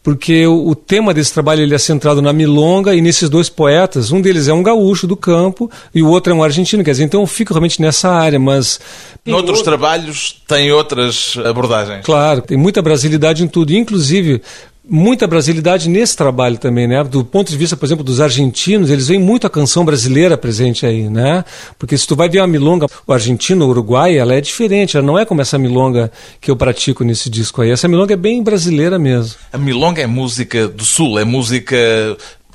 porque 0.06 0.46
o, 0.46 0.68
o, 0.68 0.76
tema 0.76 1.16
desse 1.16 1.34
trabalho 1.34 1.64
ele 1.64 1.74
é 1.74 1.80
centrado 1.80 2.22
na 2.22 2.32
milonga 2.32 2.94
e 2.94 3.02
nesses 3.02 3.28
dois 3.28 3.50
poetas. 3.50 4.12
Um 4.12 4.22
deles 4.22 4.48
é 4.48 4.54
um 4.54 4.62
gaúcho 4.62 5.08
do 5.08 5.18
campo 5.18 5.68
e 5.96 6.04
o 6.04 6.08
outro 6.08 6.32
é 6.32 6.36
um 6.36 6.44
argentino, 6.44 6.84
quer 6.84 6.92
dizer, 6.92 7.06
então 7.06 7.22
eu 7.22 7.26
fico 7.26 7.52
realmente 7.52 7.82
nessa 7.82 8.12
área, 8.12 8.38
mas... 8.38 8.80
Noutros 9.26 9.58
outro... 9.58 9.64
trabalhos 9.64 10.44
tem 10.48 10.72
outras 10.72 11.36
abordagens. 11.44 12.06
Claro, 12.06 12.44
tem 12.44 12.56
muita 12.56 12.84
brasilidade 12.84 13.44
em 13.44 13.48
tudo, 13.48 13.74
inclusive 13.74 14.44
muita 14.88 15.28
brasilidade 15.28 15.90
nesse 15.90 16.16
trabalho 16.16 16.58
também, 16.58 16.88
né? 16.88 17.04
Do 17.04 17.24
ponto 17.24 17.50
de 17.50 17.58
vista, 17.58 17.76
por 17.76 17.86
exemplo, 17.86 18.04
dos 18.04 18.22
argentinos, 18.22 18.90
eles 18.90 19.08
veem 19.08 19.20
muito 19.20 19.48
a 19.48 19.50
canção 19.50 19.84
brasileira 19.84 20.38
presente 20.38 20.86
aí, 20.86 21.10
né? 21.10 21.44
Porque 21.78 21.98
se 21.98 22.08
tu 22.08 22.16
vai 22.16 22.30
ver 22.30 22.40
a 22.40 22.48
milonga 22.48 22.88
o 23.06 23.14
argentino, 23.14 23.66
o 23.66 23.70
uruguai, 23.70 24.18
ela 24.18 24.34
é 24.34 24.42
diferente, 24.42 24.98
ela 24.98 25.06
não 25.06 25.18
é 25.18 25.26
como 25.26 25.42
essa 25.42 25.58
milonga 25.58 26.12
que 26.40 26.50
eu 26.50 26.56
pratico 26.56 27.04
nesse 27.04 27.30
disco 27.30 27.62
aí. 27.62 27.72
Essa 27.72 27.88
milonga 27.88 28.14
é 28.14 28.18
bem 28.18 28.42
brasileira 28.44 29.00
mesmo. 29.00 29.36
A 29.52 29.58
milonga 29.58 30.02
é 30.02 30.08
música 30.08 30.68
do 30.68 30.86
sul, 30.86 31.20
é 31.20 31.24
música 31.24 31.78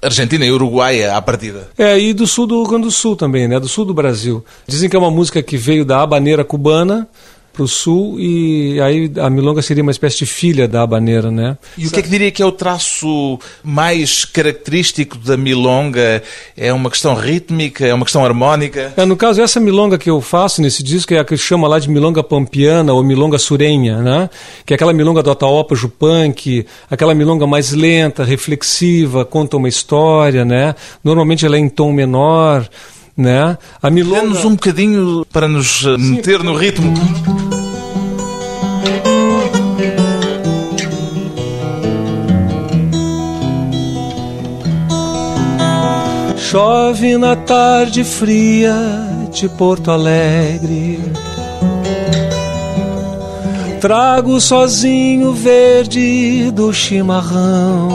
Argentina 0.02 0.44
e 0.44 0.50
Uruguaia 0.50 1.14
à 1.14 1.20
partida. 1.20 1.68
É, 1.76 1.98
e 1.98 2.12
do 2.14 2.26
sul 2.26 2.46
do 2.46 2.56
Rio 2.56 2.68
Grande 2.68 2.84
do 2.84 2.90
Sul 2.90 3.14
também, 3.14 3.46
né? 3.46 3.60
Do 3.60 3.68
sul 3.68 3.84
do 3.84 3.92
Brasil. 3.92 4.44
Dizem 4.66 4.88
que 4.88 4.96
é 4.96 4.98
uma 4.98 5.10
música 5.10 5.42
que 5.42 5.56
veio 5.56 5.84
da 5.84 6.00
habaneira 6.00 6.42
cubana, 6.42 7.06
para 7.52 7.62
o 7.62 7.68
sul 7.68 8.18
e 8.18 8.80
aí 8.80 9.10
a 9.18 9.28
milonga 9.28 9.60
seria 9.62 9.82
uma 9.82 9.90
espécie 9.90 10.18
de 10.18 10.26
filha 10.26 10.68
da 10.68 10.82
habaneira, 10.82 11.30
né? 11.30 11.58
E 11.76 11.86
o 11.86 11.90
que 11.90 11.98
é 11.98 12.02
que 12.02 12.08
diria 12.08 12.30
que 12.30 12.42
é 12.42 12.46
o 12.46 12.52
traço 12.52 13.38
mais 13.62 14.24
característico 14.24 15.18
da 15.18 15.36
milonga? 15.36 16.22
É 16.56 16.72
uma 16.72 16.90
questão 16.90 17.14
rítmica, 17.14 17.86
é 17.86 17.92
uma 17.92 18.04
questão 18.04 18.24
harmónica? 18.24 18.92
É, 18.96 19.04
no 19.04 19.16
caso, 19.16 19.42
essa 19.42 19.58
milonga 19.58 19.98
que 19.98 20.08
eu 20.08 20.20
faço 20.20 20.62
nesse 20.62 20.82
disco 20.82 21.12
é 21.12 21.18
a 21.18 21.24
que 21.24 21.36
chama 21.36 21.66
lá 21.66 21.78
de 21.78 21.90
milonga 21.90 22.22
pampiana 22.22 22.92
ou 22.92 23.02
milonga 23.02 23.38
surenha, 23.38 24.00
né? 24.00 24.30
Que 24.64 24.74
é 24.74 24.76
aquela 24.76 24.92
milonga 24.92 25.22
do 25.22 25.30
Ataopa 25.30 25.74
Jupanque, 25.74 26.66
aquela 26.90 27.14
milonga 27.14 27.46
mais 27.46 27.72
lenta, 27.72 28.24
reflexiva, 28.24 29.24
conta 29.24 29.56
uma 29.56 29.68
história, 29.68 30.44
né? 30.44 30.74
Normalmente 31.02 31.44
ela 31.44 31.56
é 31.56 31.58
em 31.58 31.68
tom 31.68 31.92
menor, 31.92 32.68
né? 33.16 33.58
A 33.82 33.90
milonga... 33.90 34.22
Dê-nos 34.22 34.44
um 34.44 34.50
bocadinho 34.50 35.26
para 35.32 35.48
nos 35.48 35.84
meter 35.98 36.42
no 36.42 36.54
ritmo. 36.54 36.94
Chove 46.50 47.16
na 47.16 47.36
tarde 47.36 48.02
fria 48.02 48.74
de 49.30 49.48
Porto 49.48 49.90
Alegre. 49.90 50.98
Trago 53.80 54.40
sozinho 54.40 55.32
verde 55.32 56.50
do 56.50 56.72
chimarrão. 56.72 57.88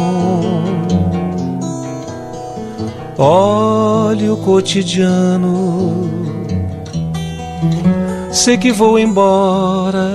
Olhe 3.17 4.29
o 4.29 4.37
cotidiano. 4.37 6.09
Sei 8.31 8.57
que 8.57 8.71
vou 8.71 8.97
embora, 8.97 10.09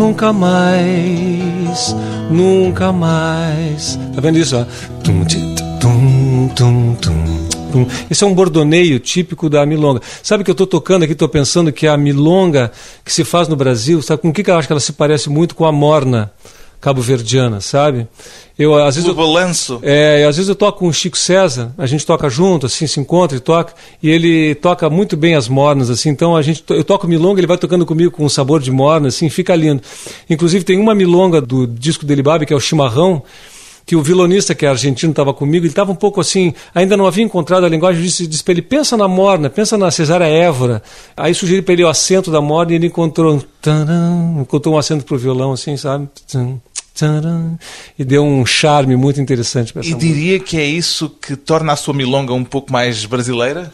nunca 0.00 0.32
mais, 0.32 1.94
nunca 2.30 2.90
mais. 2.90 3.98
Tá 4.14 4.20
vendo 4.22 4.38
isso? 4.38 4.66
Tum, 5.04 5.24
tum, 5.78 6.48
tum, 6.54 6.94
tum. 6.94 7.86
Esse 8.10 8.24
é 8.24 8.26
um 8.26 8.32
bordoneio 8.32 8.98
típico 8.98 9.50
da 9.50 9.64
milonga. 9.66 10.00
Sabe 10.22 10.42
que 10.42 10.50
eu 10.50 10.54
estou 10.54 10.66
tocando 10.66 11.02
aqui, 11.02 11.12
estou 11.12 11.28
pensando 11.28 11.70
que 11.70 11.86
a 11.86 11.98
milonga 11.98 12.72
que 13.04 13.12
se 13.12 13.24
faz 13.24 13.46
no 13.46 13.54
Brasil, 13.54 14.00
sabe 14.00 14.22
com 14.22 14.30
o 14.30 14.32
que, 14.32 14.42
que 14.42 14.50
eu 14.50 14.56
acho 14.56 14.66
que 14.66 14.72
ela 14.72 14.80
se 14.80 14.94
parece 14.94 15.28
muito 15.28 15.54
com 15.54 15.66
a 15.66 15.72
morna? 15.72 16.32
Cabo-verdiana, 16.80 17.60
sabe? 17.60 18.08
Eu, 18.58 18.74
às 18.74 18.96
vezes, 18.96 19.08
o 19.10 19.14
balanço. 19.14 19.78
É, 19.82 20.24
às 20.24 20.36
vezes 20.36 20.48
eu 20.48 20.54
toco 20.54 20.80
com 20.80 20.88
o 20.88 20.92
Chico 20.92 21.16
César, 21.16 21.72
a 21.78 21.86
gente 21.86 22.04
toca 22.04 22.28
junto, 22.28 22.66
assim, 22.66 22.86
se 22.86 22.98
encontra 23.00 23.36
e 23.36 23.40
toca, 23.40 23.74
e 24.02 24.08
ele 24.08 24.54
toca 24.54 24.88
muito 24.90 25.16
bem 25.16 25.34
as 25.34 25.48
mornas, 25.48 25.90
assim, 25.90 26.10
então 26.10 26.36
a 26.36 26.42
gente, 26.42 26.62
eu 26.68 26.84
toco 26.84 27.06
milonga, 27.06 27.40
ele 27.40 27.46
vai 27.46 27.58
tocando 27.58 27.86
comigo 27.86 28.10
com 28.10 28.24
um 28.24 28.28
sabor 28.28 28.60
de 28.60 28.70
morna, 28.70 29.08
assim, 29.08 29.28
fica 29.28 29.54
lindo. 29.54 29.82
Inclusive 30.28 30.64
tem 30.64 30.78
uma 30.78 30.94
milonga 30.94 31.40
do 31.40 31.66
disco 31.66 32.04
dele, 32.04 32.22
Babi, 32.22 32.46
que 32.46 32.52
é 32.52 32.56
o 32.56 32.60
Chimarrão, 32.60 33.22
que 33.90 33.96
o 33.96 34.02
violonista, 34.02 34.54
que 34.54 34.64
é 34.64 34.68
argentino, 34.68 35.10
estava 35.10 35.34
comigo, 35.34 35.64
ele 35.64 35.72
estava 35.72 35.90
um 35.90 35.96
pouco 35.96 36.20
assim, 36.20 36.54
ainda 36.74 36.96
não 36.96 37.06
havia 37.06 37.24
encontrado 37.24 37.64
a 37.64 37.68
linguagem, 37.68 38.02
disse, 38.02 38.26
disse 38.26 38.44
para 38.44 38.52
ele, 38.52 38.62
pensa 38.62 38.96
na 38.96 39.08
morna, 39.08 39.50
pensa 39.50 39.76
na 39.76 39.90
Cesária 39.90 40.26
Évora. 40.26 40.82
Aí 41.16 41.34
sugeri 41.34 41.60
para 41.60 41.72
ele 41.72 41.84
o 41.84 41.88
acento 41.88 42.30
da 42.30 42.40
morna 42.40 42.72
e 42.72 42.76
ele 42.76 42.86
encontrou, 42.86 43.42
taran, 43.60 44.42
encontrou 44.42 44.76
um 44.76 44.78
acento 44.78 45.04
para 45.04 45.16
o 45.16 45.18
violão, 45.18 45.52
assim, 45.52 45.76
sabe? 45.76 46.08
E 47.98 48.04
deu 48.04 48.24
um 48.24 48.44
charme 48.44 48.96
muito 48.96 49.20
interessante 49.20 49.72
para 49.72 49.80
essa 49.80 49.90
E 49.90 49.94
música. 49.94 50.12
diria 50.12 50.40
que 50.40 50.58
é 50.58 50.64
isso 50.64 51.08
que 51.08 51.36
torna 51.36 51.72
a 51.72 51.76
sua 51.76 51.94
milonga 51.94 52.32
um 52.32 52.44
pouco 52.44 52.72
mais 52.72 53.04
brasileira? 53.04 53.72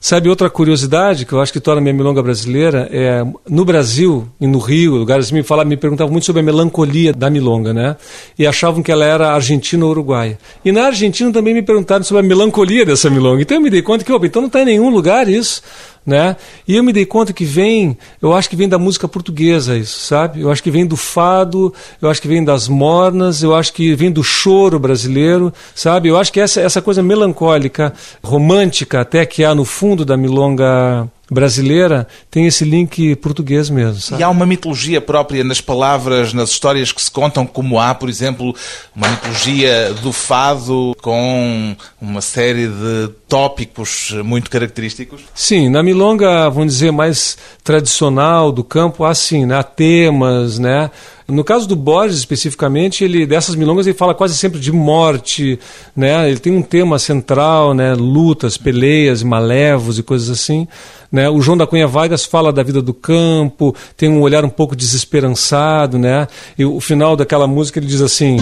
Sabe 0.00 0.28
outra 0.28 0.48
curiosidade 0.48 1.24
que 1.24 1.32
eu 1.32 1.40
acho 1.40 1.52
que 1.52 1.58
torna 1.58 1.80
a 1.80 1.82
minha 1.82 1.92
milonga 1.92 2.22
brasileira 2.22 2.88
é 2.92 3.24
no 3.48 3.64
Brasil 3.64 4.28
e 4.40 4.46
no 4.46 4.60
Rio, 4.60 4.94
lugares 4.94 5.32
me 5.32 5.42
falavam, 5.42 5.70
me 5.70 5.76
perguntavam 5.76 6.12
muito 6.12 6.24
sobre 6.24 6.38
a 6.38 6.42
melancolia 6.44 7.12
da 7.12 7.28
milonga, 7.28 7.74
né? 7.74 7.96
E 8.38 8.46
achavam 8.46 8.80
que 8.80 8.92
ela 8.92 9.04
era 9.04 9.32
argentina 9.32 9.84
ou 9.84 9.90
uruguaia. 9.90 10.38
E 10.64 10.70
na 10.70 10.84
Argentina 10.84 11.32
também 11.32 11.52
me 11.52 11.62
perguntaram 11.62 12.04
sobre 12.04 12.20
a 12.20 12.22
melancolia 12.22 12.86
dessa 12.86 13.10
milonga. 13.10 13.42
Então 13.42 13.56
eu 13.56 13.60
me 13.60 13.70
dei 13.70 13.82
conta 13.82 14.04
que, 14.04 14.12
opa, 14.12 14.26
então 14.26 14.40
não 14.40 14.46
está 14.46 14.62
em 14.62 14.66
nenhum 14.66 14.88
lugar 14.88 15.28
isso 15.28 15.62
né? 16.08 16.36
E 16.66 16.74
eu 16.74 16.82
me 16.82 16.90
dei 16.90 17.04
conta 17.04 17.34
que 17.34 17.44
vem, 17.44 17.96
eu 18.20 18.34
acho 18.34 18.48
que 18.48 18.56
vem 18.56 18.66
da 18.66 18.78
música 18.78 19.06
portuguesa 19.06 19.76
isso, 19.76 20.00
sabe? 20.00 20.40
Eu 20.40 20.50
acho 20.50 20.62
que 20.62 20.70
vem 20.70 20.86
do 20.86 20.96
fado, 20.96 21.72
eu 22.00 22.08
acho 22.08 22.22
que 22.22 22.26
vem 22.26 22.42
das 22.42 22.66
mornas, 22.66 23.42
eu 23.42 23.54
acho 23.54 23.74
que 23.74 23.94
vem 23.94 24.10
do 24.10 24.24
choro 24.24 24.78
brasileiro, 24.78 25.52
sabe? 25.74 26.08
Eu 26.08 26.16
acho 26.16 26.32
que 26.32 26.40
essa 26.40 26.62
essa 26.62 26.80
coisa 26.80 27.02
melancólica, 27.02 27.92
romântica 28.24 29.02
até 29.02 29.26
que 29.26 29.44
há 29.44 29.54
no 29.54 29.66
fundo 29.66 30.02
da 30.02 30.16
milonga 30.16 31.06
brasileira 31.30 32.06
tem 32.30 32.46
esse 32.46 32.64
link 32.64 33.14
português 33.16 33.68
mesmo. 33.68 34.00
Sabe? 34.00 34.20
E 34.20 34.24
há 34.24 34.30
uma 34.30 34.46
mitologia 34.46 35.00
própria 35.00 35.44
nas 35.44 35.60
palavras, 35.60 36.32
nas 36.32 36.50
histórias 36.50 36.92
que 36.92 37.02
se 37.02 37.10
contam, 37.10 37.46
como 37.46 37.78
há, 37.78 37.94
por 37.94 38.08
exemplo, 38.08 38.54
uma 38.94 39.08
mitologia 39.08 39.92
do 40.02 40.12
fado 40.12 40.96
com 41.02 41.76
uma 42.00 42.20
série 42.20 42.66
de 42.66 43.08
tópicos 43.28 44.12
muito 44.24 44.50
característicos? 44.50 45.22
Sim, 45.34 45.68
na 45.68 45.82
milonga, 45.82 46.48
vamos 46.48 46.74
dizer, 46.74 46.90
mais 46.90 47.36
tradicional 47.62 48.50
do 48.50 48.64
campo, 48.64 49.04
há 49.04 49.14
sim, 49.14 49.44
né? 49.44 49.56
há 49.58 49.62
temas, 49.62 50.58
né? 50.58 50.90
No 51.28 51.44
caso 51.44 51.68
do 51.68 51.76
Borges 51.76 52.16
especificamente, 52.16 53.04
ele 53.04 53.26
dessas 53.26 53.54
milongas 53.54 53.86
ele 53.86 53.96
fala 53.96 54.14
quase 54.14 54.34
sempre 54.34 54.58
de 54.58 54.72
morte, 54.72 55.58
né? 55.94 56.26
Ele 56.26 56.38
tem 56.38 56.50
um 56.50 56.62
tema 56.62 56.98
central, 56.98 57.74
né? 57.74 57.92
Lutas, 57.94 58.56
peleias, 58.56 59.22
malevos 59.22 59.98
e 59.98 60.02
coisas 60.02 60.30
assim, 60.30 60.66
né? 61.10 61.28
O 61.28 61.40
João 61.40 61.56
da 61.56 61.66
Cunha 61.66 61.86
Vargas 61.86 62.24
fala 62.24 62.52
da 62.52 62.62
vida 62.62 62.82
do 62.82 62.94
campo, 62.94 63.74
tem 63.96 64.08
um 64.08 64.20
olhar 64.20 64.44
um 64.44 64.50
pouco 64.50 64.76
desesperançado, 64.76 65.98
né? 65.98 66.26
E 66.58 66.64
o 66.64 66.80
final 66.80 67.16
daquela 67.16 67.46
música 67.46 67.78
ele 67.78 67.86
diz 67.86 68.00
assim: 68.00 68.38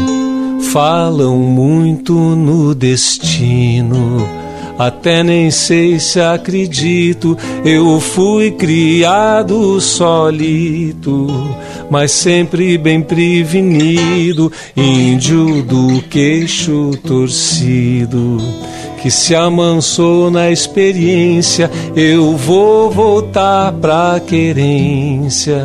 Falam 0.73 1.37
muito 1.37 2.13
no 2.13 2.75
destino 2.75 4.47
até 4.79 5.23
nem 5.23 5.51
sei 5.51 5.99
se 5.99 6.21
acredito, 6.21 7.37
eu 7.65 7.99
fui 7.99 8.51
criado 8.51 9.81
solito, 9.81 11.27
mas 11.91 12.13
sempre 12.13 12.77
bem 12.77 13.01
prevenido, 13.01 14.53
índio 14.77 15.63
do 15.63 16.03
queixo 16.11 16.91
torcido, 17.07 18.39
que 19.07 19.11
se 19.13 19.37
amansou 19.37 20.33
na 20.33 20.51
experiência, 20.51 21.71
eu 21.95 22.37
vou 22.37 22.91
voltar 22.91 23.71
pra 23.75 24.19
querência 24.19 25.63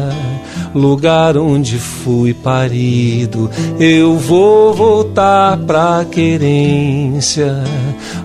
lugar 0.75 1.35
onde 1.37 1.79
fui 1.79 2.35
parido. 2.35 3.49
Eu 3.79 4.15
vou 4.15 4.75
voltar 4.75 5.57
pra 5.57 6.05
querência, 6.05 7.63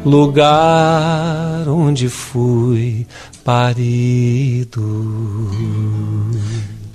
lugar 0.05 1.67
onde 1.67 2.11
fui 2.11 3.07
parido. 3.43 4.83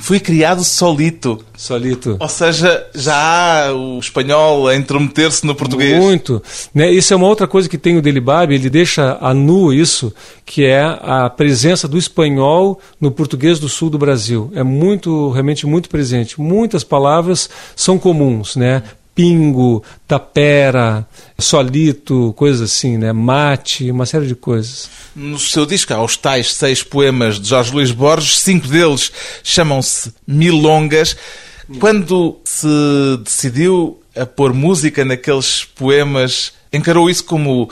Fui 0.01 0.20
criado 0.20 0.64
solito. 0.64 1.46
Solito. 1.55 2.18
Ou 2.20 2.27
seja, 2.27 2.87
já 2.96 3.68
há 3.68 3.72
o 3.72 4.00
espanhol 4.00 4.68
a 4.68 4.75
intrometer-se 4.75 5.46
no 5.46 5.53
português. 5.53 6.03
Muito. 6.03 6.42
Né? 6.74 6.92
Isso 6.92 7.14
é 7.14 7.16
uma 7.16 7.27
outra 7.27 7.48
coisa 7.48 7.70
que 7.70 7.77
tem 7.77 7.98
o 7.98 8.01
Delibab, 8.01 8.51
ele 8.51 8.70
deixa 8.70 9.20
a 9.22 9.31
nu 9.31 9.72
isso, 9.72 10.11
que 10.44 10.66
é 10.66 10.81
a 10.81 11.29
presença 11.29 11.87
do 11.87 12.00
espanhol 12.00 12.79
no 13.00 13.11
português 13.11 13.59
do 13.59 13.70
sul 13.70 13.92
do 13.92 14.00
Brasil. 14.00 14.51
É 14.55 14.64
muito, 14.64 15.29
realmente 15.29 15.68
muito 15.68 15.87
presente. 15.87 16.42
Muitas 16.42 16.83
palavras 16.83 17.48
são 17.75 18.00
comuns, 18.00 18.55
né? 18.55 18.81
Pingo, 19.13 19.83
tapera, 20.07 21.05
solito, 21.37 22.33
coisas 22.37 22.71
assim, 22.71 22.97
né? 22.97 23.11
Mate, 23.11 23.91
uma 23.91 24.05
série 24.05 24.27
de 24.27 24.35
coisas. 24.35 24.89
No 25.15 25.37
seu 25.37 25.65
disco 25.65 25.93
há 25.93 26.03
os 26.03 26.15
tais 26.15 26.53
seis 26.53 26.81
poemas 26.81 27.39
de 27.39 27.50
Jorge 27.50 27.74
Luís 27.74 27.91
Borges, 27.91 28.39
cinco 28.39 28.67
deles 28.67 29.11
chamam-se 29.43 30.13
Milongas. 30.25 31.15
Quando 31.79 32.39
se 32.43 32.67
decidiu 33.24 34.01
a 34.15 34.25
pôr 34.25 34.53
música 34.53 35.05
naqueles 35.05 35.63
poemas, 35.63 36.53
encarou 36.71 37.09
isso 37.09 37.24
como 37.24 37.69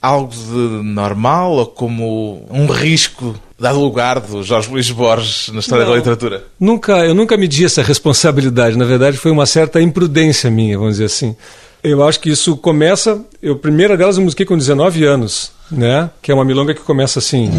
algo 0.00 0.32
de 0.34 0.84
normal 0.84 1.52
ou 1.52 1.66
como 1.66 2.46
um 2.50 2.66
risco 2.66 3.34
dado 3.62 3.78
lugar 3.78 4.18
do 4.18 4.42
Jorge 4.42 4.68
Luís 4.68 4.90
Borges 4.90 5.48
na 5.52 5.60
história 5.60 5.84
Não. 5.84 5.92
da 5.92 5.96
literatura? 5.96 6.44
Nunca, 6.58 6.98
eu 7.06 7.14
nunca 7.14 7.36
medi 7.36 7.64
essa 7.64 7.80
responsabilidade. 7.80 8.76
Na 8.76 8.84
verdade, 8.84 9.16
foi 9.16 9.30
uma 9.30 9.46
certa 9.46 9.80
imprudência 9.80 10.50
minha, 10.50 10.76
vamos 10.76 10.94
dizer 10.94 11.04
assim. 11.04 11.36
Eu 11.82 12.02
acho 12.06 12.18
que 12.18 12.28
isso 12.28 12.56
começa. 12.56 13.24
Eu, 13.40 13.54
a 13.54 13.58
primeira 13.58 13.96
delas 13.96 14.16
eu 14.16 14.24
musiquei 14.24 14.44
com 14.44 14.58
19 14.58 15.04
anos, 15.04 15.52
né? 15.70 16.10
Que 16.20 16.32
é 16.32 16.34
uma 16.34 16.44
milonga 16.44 16.74
que 16.74 16.80
começa 16.80 17.20
assim. 17.20 17.50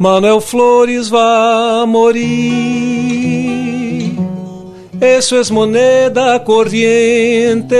Manuel 0.00 0.40
Flores 0.40 1.08
vai 1.08 1.86
morir. 1.86 3.25
Eso 5.00 5.38
es 5.38 5.50
moneda 5.50 6.38
corriente. 6.44 7.76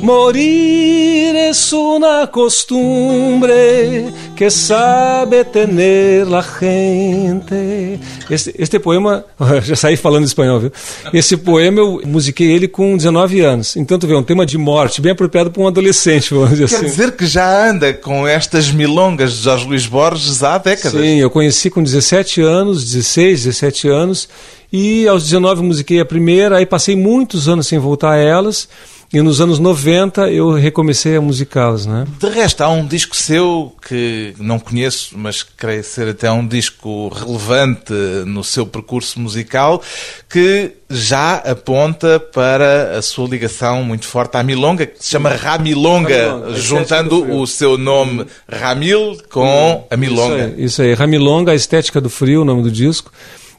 Morir 0.00 1.34
es 1.36 1.72
una 1.72 2.26
costumbre 2.26 4.12
que 4.36 4.50
sabe 4.50 5.44
tener 5.44 6.26
la 6.26 6.42
gente. 6.42 7.98
Este, 8.28 8.54
este 8.58 8.78
poema, 8.78 9.24
já 9.62 9.76
saí 9.76 9.96
falando 9.96 10.24
espanhol, 10.24 10.60
viu? 10.60 10.72
Esse 11.14 11.36
poema 11.36 11.78
eu 11.80 12.02
musiquei 12.04 12.50
ele 12.50 12.68
com 12.68 12.96
19 12.96 13.40
anos. 13.40 13.76
Então 13.76 13.98
tu 13.98 14.06
vê, 14.06 14.14
um 14.14 14.22
tema 14.22 14.44
de 14.44 14.58
morte, 14.58 15.00
bem 15.00 15.12
apropriado 15.12 15.50
para 15.50 15.62
um 15.62 15.66
adolescente, 15.66 16.34
vamos 16.34 16.50
dizer 16.50 16.68
Quer 16.68 16.76
assim. 16.76 16.86
dizer 16.86 17.12
que 17.12 17.26
já 17.26 17.70
anda 17.70 17.92
com 17.94 18.26
estas 18.26 18.70
milongas 18.70 19.32
de 19.32 19.42
Jorge 19.44 19.66
Luís 19.66 19.86
Borges 19.86 20.42
há 20.42 20.58
décadas. 20.58 21.00
Sim, 21.00 21.20
eu 21.20 21.30
conheci 21.30 21.70
com 21.70 21.82
17 21.82 22.42
anos, 22.42 22.84
16, 22.84 23.44
17 23.44 23.88
anos, 23.88 24.28
e 24.72 25.06
aos 25.06 25.24
19 25.24 25.62
musiquei 25.62 26.00
a 26.00 26.04
primeira, 26.04 26.56
aí 26.56 26.66
passei 26.66 26.96
muitos 26.96 27.48
anos 27.48 27.66
sem 27.66 27.78
voltar 27.78 28.12
a 28.12 28.16
elas, 28.16 28.68
e 29.12 29.20
nos 29.20 29.42
anos 29.42 29.58
90 29.58 30.30
eu 30.30 30.52
recomecei 30.52 31.16
a 31.16 31.20
musicá-las, 31.20 31.84
né? 31.84 32.06
De 32.18 32.30
resto, 32.30 32.62
há 32.62 32.70
um 32.70 32.86
disco 32.86 33.14
seu 33.14 33.70
que 33.86 34.32
não 34.38 34.58
conheço, 34.58 35.18
mas 35.18 35.42
creio 35.42 35.84
ser 35.84 36.08
até 36.08 36.32
um 36.32 36.46
disco 36.46 37.08
relevante 37.08 37.92
no 38.24 38.42
seu 38.42 38.66
percurso 38.66 39.20
musical, 39.20 39.82
que 40.30 40.72
já 40.88 41.34
aponta 41.34 42.18
para 42.18 42.96
a 42.96 43.02
sua 43.02 43.28
ligação 43.28 43.84
muito 43.84 44.06
forte 44.06 44.38
à 44.38 44.42
Milonga, 44.42 44.86
que 44.86 45.04
se 45.04 45.10
chama 45.10 45.28
Ramilonga, 45.28 46.28
Ramilonga, 46.28 46.54
a 46.54 46.58
juntando 46.58 47.36
o 47.36 47.46
seu 47.46 47.76
nome 47.76 48.24
Ramil 48.50 49.18
com 49.30 49.86
a 49.90 49.96
Milonga. 49.96 50.36
Isso 50.36 50.56
aí, 50.56 50.64
isso 50.64 50.82
aí. 50.82 50.94
Ramilonga, 50.94 51.52
a 51.52 51.54
estética 51.54 52.00
do 52.00 52.08
frio, 52.08 52.40
o 52.40 52.44
nome 52.46 52.62
do 52.62 52.70
disco. 52.70 53.12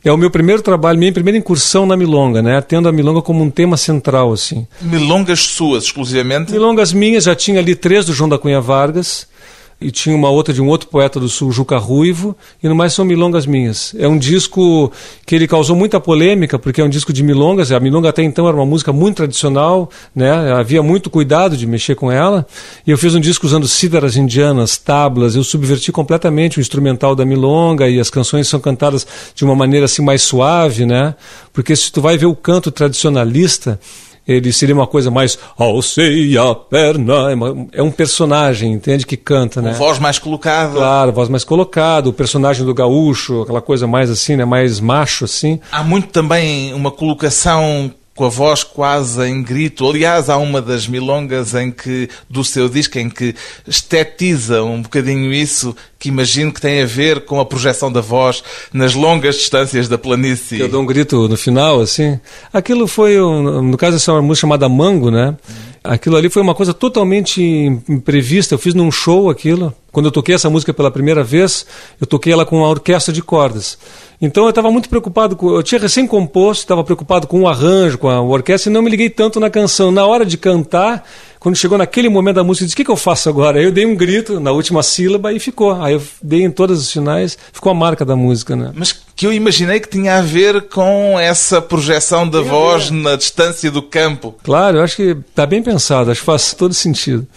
É 0.06 0.12
o 0.12 0.18
meu 0.18 0.30
primeiro 0.30 0.62
trabalho, 0.62 1.00
minha 1.00 1.14
primeira 1.14 1.38
incursão 1.38 1.86
na 1.86 1.96
milonga, 1.96 2.42
né? 2.42 2.60
Tendo 2.60 2.90
a 2.90 2.92
milonga 2.92 3.22
como 3.22 3.42
um 3.42 3.50
tema 3.50 3.78
central, 3.78 4.34
assim. 4.34 4.68
Milongas 4.82 5.40
suas, 5.40 5.86
exclusivamente. 5.86 6.52
Milongas 6.52 6.92
minhas, 6.92 7.24
já 7.24 7.34
tinha 7.34 7.60
ali 7.60 7.74
três 7.74 8.06
do 8.06 8.14
João 8.14 8.28
da 8.28 8.38
Cunha 8.38 8.60
Vargas. 8.60 9.28
E 9.84 9.92
tinha 9.92 10.16
uma 10.16 10.30
outra 10.30 10.54
de 10.54 10.62
um 10.62 10.68
outro 10.68 10.88
poeta 10.88 11.20
do 11.20 11.28
sul, 11.28 11.52
Juca 11.52 11.78
Ruivo, 11.78 12.36
e 12.62 12.68
no 12.68 12.76
mais 12.76 12.94
são 12.94 13.04
milongas 13.04 13.46
minhas. 13.46 13.94
É 13.98 14.08
um 14.08 14.18
disco 14.18 14.92
que 15.26 15.36
ele 15.36 15.48
causou 15.48 15.76
muita 15.76 16.00
polêmica, 16.00 16.58
porque 16.58 16.80
é 16.80 16.84
um 16.84 16.90
disco 16.90 17.12
de 17.12 17.22
milongas, 17.22 17.72
a 17.72 17.80
milonga 17.80 18.10
até 18.10 18.24
então 18.24 18.48
era 18.48 18.56
uma 18.56 18.66
música 18.66 18.94
muito 18.94 19.18
tradicional, 19.18 19.90
né? 20.16 20.32
havia 20.54 20.82
muito 20.82 21.10
cuidado 21.10 21.58
de 21.58 21.68
mexer 21.68 21.96
com 21.96 22.12
ela, 22.12 22.48
e 22.88 22.92
eu 22.92 22.98
fiz 22.98 23.14
um 23.14 23.20
disco 23.20 23.46
usando 23.46 23.68
cítaras 23.68 24.16
indianas, 24.16 24.78
tablas, 24.78 25.36
eu 25.36 25.44
subverti 25.44 25.92
completamente 25.92 26.60
o 26.60 26.62
instrumental 26.62 27.16
da 27.16 27.26
milonga, 27.26 27.90
e 27.90 28.00
as 28.00 28.10
canções 28.10 28.48
são 28.48 28.60
cantadas 28.60 29.06
de 29.36 29.44
uma 29.44 29.56
maneira 29.56 29.86
assim 29.86 30.02
mais 30.02 30.22
suave, 30.22 30.86
né? 30.86 31.16
porque 31.54 31.76
se 31.76 31.92
tu 31.92 32.02
vai 32.02 32.18
ver 32.18 32.26
o 32.26 32.36
canto 32.36 32.72
tradicionalista, 32.72 33.80
ele 34.28 34.52
seria 34.54 34.76
uma 34.76 34.88
coisa 34.88 35.12
mais 35.12 35.38
alcei 35.58 36.38
a 36.38 36.56
perna, 36.56 37.32
é, 37.32 37.80
é 37.80 37.84
um 37.84 37.92
personagem, 37.92 38.72
entende, 38.72 39.06
que 39.06 39.18
canta, 39.18 39.62
né? 39.62 39.74
voz 39.74 40.00
mais 40.00 40.18
colocada. 40.20 40.74
Claro, 40.74 41.12
voz 41.12 41.30
mais 41.30 41.44
colocada, 41.44 42.10
o 42.10 42.14
personagem 42.14 42.66
do 42.66 42.74
gaúcho, 42.74 43.42
aquela 43.42 43.62
coisa 43.62 43.86
mais 43.86 44.10
assim, 44.10 44.36
né, 44.36 44.46
mais 44.46 44.80
macho 44.80 45.26
assim. 45.26 45.60
Há 45.72 45.84
muito 45.84 46.08
também 46.08 46.74
uma 46.74 46.92
colocação 46.92 47.92
com 48.16 48.26
a 48.26 48.30
voz 48.30 48.64
quase 48.64 49.24
em 49.28 49.42
grito. 49.42 49.88
Aliás, 49.88 50.30
há 50.30 50.38
uma 50.38 50.62
das 50.62 50.88
milongas 50.88 51.54
em 51.56 51.72
que, 51.72 52.10
do 52.30 52.44
seu 52.44 52.70
disco 52.70 53.00
em 53.00 53.10
que 53.10 53.36
estetiza 53.68 54.64
um 54.64 54.82
bocadinho 54.82 55.34
isso, 55.34 55.76
que 55.98 56.10
imagino 56.10 56.52
que 56.52 56.62
tem 56.62 56.82
a 56.82 56.86
ver 56.86 57.26
com 57.26 57.40
a 57.40 57.46
projeção 57.46 57.92
da 57.92 58.02
voz 58.02 58.44
nas 58.72 58.94
longas 58.94 59.36
distâncias 59.36 59.88
da 59.88 59.98
planície. 59.98 60.60
Eu 60.60 60.70
dou 60.70 60.82
um 60.82 60.86
grito 60.86 61.28
no 61.28 61.38
final, 61.38 61.82
assim. 61.82 62.20
Aquilo 62.52 62.88
foi, 62.88 63.20
um, 63.20 63.62
no 63.62 63.78
caso, 63.78 63.96
essa 63.98 64.12
é 64.12 64.14
uma 64.14 64.22
música 64.22 64.42
chamada 64.42 64.70
Mango, 64.70 65.10
né? 65.10 65.36
Aquilo 65.84 66.16
ali 66.16 66.30
foi 66.30 66.42
uma 66.42 66.56
coisa 66.56 66.74
totalmente 66.74 67.44
imprevista. 67.90 68.54
Eu 68.54 68.60
fiz 68.60 68.74
num 68.74 68.90
show 68.90 69.30
aquilo. 69.30 69.76
Quando 69.92 70.06
eu 70.06 70.12
toquei 70.12 70.34
essa 70.34 70.50
música 70.50 70.74
pela 70.74 70.90
primeira 70.90 71.24
vez, 71.24 71.66
eu 72.00 72.08
toquei 72.08 72.32
ela 72.32 72.46
com 72.46 72.60
uma 72.60 72.70
orquestra 72.70 73.14
de 73.14 73.22
cordas. 73.22 73.78
Então 74.22 74.46
eu 74.46 74.50
estava 74.50 74.72
muito 74.72 74.88
preocupado 74.88 75.36
com. 75.36 75.54
Eu 75.54 75.62
tinha 75.62 75.82
recém 75.82 76.08
composto, 76.08 76.64
estava 76.64 76.84
preocupado 76.86 77.28
com 77.28 77.42
o 77.42 77.48
arranjo, 77.48 77.98
com 77.98 78.10
a 78.10 78.22
orquestra, 78.22 78.70
e 78.72 78.74
não 78.74 78.82
me 78.82 78.90
liguei 78.90 79.10
tanto 79.10 79.40
na 79.42 79.50
canção. 79.50 79.92
Na 79.92 80.06
hora 80.06 80.26
de 80.26 80.38
cantar, 80.38 81.06
quando 81.38 81.58
chegou 81.58 81.78
naquele 81.78 82.08
momento 82.08 82.36
da 82.36 82.44
música, 82.44 82.64
eu 82.64 82.68
disse: 82.68 82.76
O 82.76 82.78
que, 82.78 82.86
que 82.86 82.92
eu 82.92 82.96
faço 82.96 83.28
agora? 83.28 83.60
Aí 83.60 83.66
eu 83.66 83.72
dei 83.72 83.86
um 83.86 83.96
grito 83.96 84.40
na 84.40 84.54
última 84.54 84.82
sílaba 84.82 85.34
e 85.34 85.40
ficou. 85.40 85.74
Aí 85.82 85.96
eu 85.96 86.02
dei 86.22 86.44
em 86.44 86.50
todas 86.50 86.80
as 86.80 86.90
finais, 86.90 87.38
ficou 87.52 87.70
a 87.70 87.76
marca 87.76 88.06
da 88.06 88.16
música, 88.16 88.56
né? 88.56 88.72
Mas 88.74 89.03
que 89.16 89.28
eu 89.28 89.34
imaginei 89.34 89.80
que 89.80 89.90
tinha 89.90 90.18
a 90.18 90.22
ver 90.22 90.64
com 90.70 91.20
essa 91.20 91.62
projeção 91.62 92.28
da 92.28 92.42
voz 92.42 92.90
na 92.90 93.16
distância 93.16 93.70
do 93.70 93.82
campo. 93.82 94.36
Claro, 94.44 94.82
acho 94.82 94.96
que 94.96 95.18
está 95.30 95.46
bem 95.46 95.62
pensado, 95.62 96.12
acho 96.12 96.22
que 96.22 96.26
faz 96.26 96.54
todo 96.54 96.74
sentido. 96.74 97.28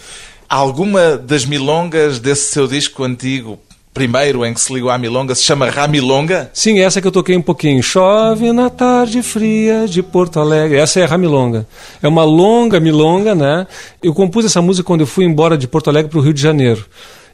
Alguma 0.49 1.17
das 1.17 1.45
milongas 1.45 2.19
desse 2.19 2.51
seu 2.51 2.67
disco 2.67 3.03
antigo, 3.03 3.59
primeiro 3.93 4.45
em 4.45 4.53
que 4.53 4.61
se 4.61 4.73
ligou 4.73 4.89
à 4.89 4.97
milonga, 4.97 5.35
se 5.35 5.43
chama 5.43 5.69
Ramilonga? 5.69 6.49
Sim, 6.53 6.79
essa 6.79 7.01
que 7.01 7.07
eu 7.07 7.11
toquei 7.11 7.35
um 7.35 7.41
pouquinho. 7.41 7.81
Chove 7.83 8.51
na 8.51 8.69
tarde 8.69 9.21
fria 9.21 9.87
de 9.87 10.01
Porto 10.01 10.39
Alegre. 10.39 10.77
Essa 10.77 10.99
é 10.99 11.03
a 11.03 11.07
Ramilonga. 11.07 11.67
É 12.01 12.07
uma 12.07 12.23
longa 12.23 12.79
milonga, 12.79 13.35
né? 13.35 13.67
Eu 14.01 14.13
compus 14.13 14.45
essa 14.45 14.61
música 14.61 14.85
quando 14.85 15.01
eu 15.01 15.07
fui 15.07 15.25
embora 15.25 15.57
de 15.57 15.67
Porto 15.67 15.89
Alegre 15.89 16.09
para 16.09 16.19
o 16.19 16.21
Rio 16.21 16.33
de 16.33 16.41
Janeiro. 16.41 16.85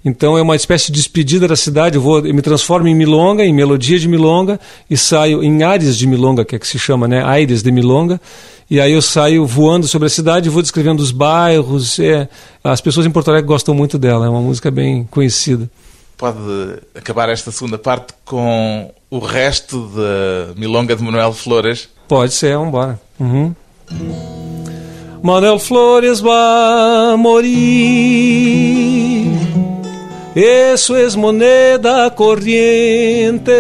Então 0.05 0.37
é 0.37 0.41
uma 0.41 0.55
espécie 0.55 0.91
de 0.91 0.93
despedida 0.93 1.47
da 1.47 1.55
cidade. 1.55 1.95
Eu, 1.95 2.01
vou, 2.01 2.25
eu 2.25 2.33
me 2.33 2.41
transformo 2.41 2.87
em 2.87 2.95
milonga, 2.95 3.43
em 3.43 3.53
melodia 3.53 3.97
de 3.97 4.07
milonga, 4.07 4.59
e 4.89 4.97
saio 4.97 5.43
em 5.43 5.63
ares 5.63 5.97
de 5.97 6.05
milonga, 6.05 6.43
que 6.43 6.55
é 6.55 6.59
que 6.59 6.67
se 6.67 6.77
chama, 6.77 7.07
né? 7.07 7.23
Aires 7.23 7.63
de 7.63 7.71
milonga. 7.71 8.19
E 8.69 8.79
aí 8.79 8.91
eu 8.91 9.01
saio 9.01 9.45
voando 9.45 9.87
sobre 9.87 10.07
a 10.07 10.09
cidade 10.09 10.49
vou 10.49 10.61
descrevendo 10.61 11.01
os 11.01 11.11
bairros. 11.11 11.99
É, 11.99 12.27
as 12.63 12.81
pessoas 12.81 13.05
em 13.05 13.11
Porto 13.11 13.29
Alegre 13.29 13.47
gostam 13.47 13.73
muito 13.73 13.97
dela. 13.97 14.25
É 14.25 14.29
uma 14.29 14.41
música 14.41 14.69
bem 14.69 15.07
conhecida 15.09 15.69
pode 16.23 16.39
acabar 16.95 17.27
esta 17.27 17.51
segunda 17.51 17.77
parte 17.77 18.13
com 18.23 18.89
o 19.09 19.19
resto 19.19 19.87
da 19.87 20.53
Milonga 20.55 20.95
de 20.95 21.03
Manuel 21.03 21.33
Flores? 21.33 21.89
Pode 22.07 22.33
ser, 22.33 22.53
vamos 22.53 22.69
embora. 22.69 22.97
Uhum. 23.19 23.53
Manuel 25.21 25.59
Flores 25.59 26.21
vai 26.21 27.17
morir. 27.17 27.53
Eso 30.35 30.97
es 30.97 31.15
moneda 31.15 32.13
corriente. 32.15 33.51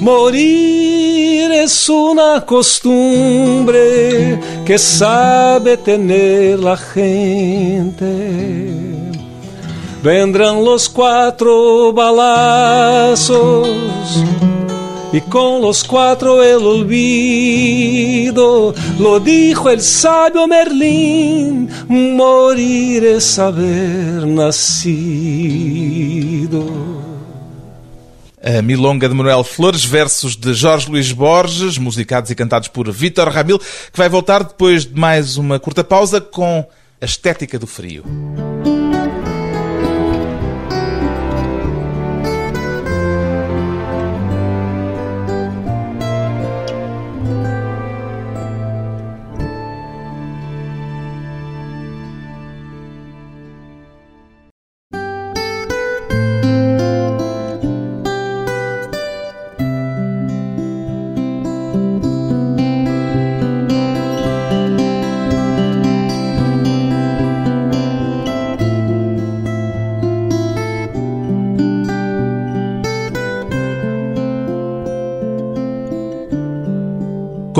Morir 0.00 1.50
es 1.52 1.88
una 1.88 2.44
costumbre 2.44 4.38
que 4.66 4.78
sabe 4.78 5.78
tener 5.78 6.58
la 6.58 6.76
gente. 6.76 8.04
Vendrán 10.02 10.62
los 10.62 10.86
cuatro 10.90 11.92
balazos 11.94 13.66
y 15.14 15.20
con 15.20 15.62
los 15.62 15.84
cuatro 15.84 16.42
el 16.42 16.66
olvido. 16.66 17.94
Lo 18.98 19.20
dijo 19.20 19.70
el 19.70 19.80
sabio 19.80 20.48
Merlín, 20.48 21.70
morir 21.88 23.04
es 23.04 23.38
haber 23.38 24.26
nacido. 24.26 25.04
A 28.42 28.60
Milonga 28.60 29.08
de 29.08 29.14
Manuel 29.14 29.44
Flores, 29.44 29.86
versos 29.86 30.38
de 30.38 30.52
Jorge 30.52 30.90
Luís 30.90 31.12
Borges, 31.12 31.78
musicados 31.78 32.30
e 32.30 32.34
cantados 32.34 32.66
por 32.66 32.90
Vítor 32.92 33.28
Ramil, 33.28 33.60
que 33.60 33.96
vai 33.96 34.08
voltar 34.08 34.42
depois 34.42 34.84
de 34.84 34.98
mais 34.98 35.36
uma 35.36 35.60
curta 35.60 35.84
pausa 35.84 36.20
com 36.20 36.66
a 37.00 37.04
estética 37.04 37.56
do 37.56 37.68
frio. 37.68 38.04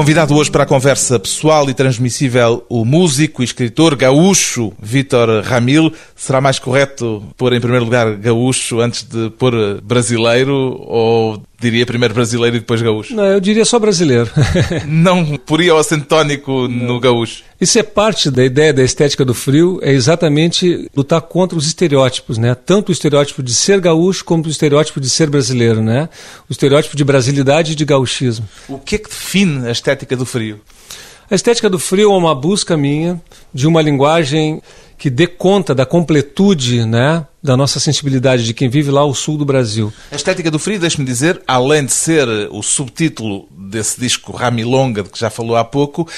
Convidado 0.04 0.36
hoje 0.36 0.50
para 0.50 0.64
a 0.64 0.66
conversa 0.66 1.18
pessoal 1.18 1.70
e 1.70 1.72
transmissível 1.72 2.62
o 2.68 2.84
músico 2.84 3.40
e 3.40 3.44
escritor 3.46 3.96
gaúcho 3.96 4.70
Vítor 4.78 5.42
Ramil. 5.42 5.90
Será 6.14 6.42
mais 6.42 6.58
correto 6.58 7.24
pôr 7.38 7.54
em 7.54 7.60
primeiro 7.60 7.86
lugar 7.86 8.14
gaúcho 8.16 8.80
antes 8.80 9.02
de 9.02 9.30
pôr 9.30 9.80
brasileiro 9.80 10.76
ou 10.78 11.42
diria 11.64 11.86
primeiro 11.86 12.12
brasileiro 12.12 12.56
e 12.56 12.60
depois 12.60 12.82
gaúcho? 12.82 13.14
Não, 13.14 13.24
eu 13.24 13.40
diria 13.40 13.64
só 13.64 13.78
brasileiro. 13.78 14.30
Não 14.86 15.36
poria 15.38 15.74
o 15.74 15.78
acento 15.78 16.04
no 16.68 17.00
gaúcho? 17.00 17.42
Isso 17.60 17.78
é 17.78 17.82
parte 17.82 18.30
da 18.30 18.44
ideia 18.44 18.72
da 18.74 18.82
estética 18.82 19.24
do 19.24 19.32
frio, 19.32 19.80
é 19.82 19.90
exatamente 19.90 20.90
lutar 20.94 21.22
contra 21.22 21.56
os 21.56 21.66
estereótipos, 21.66 22.36
né? 22.36 22.54
Tanto 22.54 22.90
o 22.90 22.92
estereótipo 22.92 23.42
de 23.42 23.54
ser 23.54 23.80
gaúcho 23.80 24.24
como 24.24 24.44
o 24.44 24.48
estereótipo 24.48 25.00
de 25.00 25.08
ser 25.08 25.30
brasileiro, 25.30 25.82
né? 25.82 26.08
O 26.48 26.52
estereótipo 26.52 26.96
de 26.96 27.04
brasilidade 27.04 27.72
e 27.72 27.74
de 27.74 27.84
gauchismo. 27.84 28.46
O 28.68 28.78
que 28.78 28.96
é 28.96 28.98
que 28.98 29.08
define 29.08 29.66
a 29.66 29.70
estética 29.70 30.16
do 30.16 30.26
frio? 30.26 30.60
A 31.30 31.34
estética 31.34 31.70
do 31.70 31.78
frio 31.78 32.12
é 32.12 32.16
uma 32.16 32.34
busca 32.34 32.76
minha 32.76 33.20
de 33.52 33.66
uma 33.66 33.80
linguagem 33.80 34.60
que 34.98 35.08
dê 35.08 35.26
conta 35.26 35.74
da 35.74 35.86
completude 35.86 36.84
né, 36.84 37.26
da 37.42 37.56
nossa 37.56 37.80
sensibilidade 37.80 38.44
de 38.44 38.54
quem 38.54 38.68
vive 38.68 38.90
lá 38.90 39.00
ao 39.00 39.14
sul 39.14 39.36
do 39.36 39.44
Brasil. 39.44 39.92
A 40.10 40.16
estética 40.16 40.50
do 40.50 40.58
frio, 40.58 40.78
deixe-me 40.78 41.04
dizer, 41.04 41.42
além 41.46 41.84
de 41.84 41.92
ser 41.92 42.28
o 42.50 42.62
subtítulo 42.62 43.48
desse 43.50 43.98
disco 43.98 44.32
Ramilonga, 44.32 45.02
de 45.02 45.10
que 45.10 45.18
já 45.18 45.30
falou 45.30 45.56
há 45.56 45.64
pouco, 45.64 46.08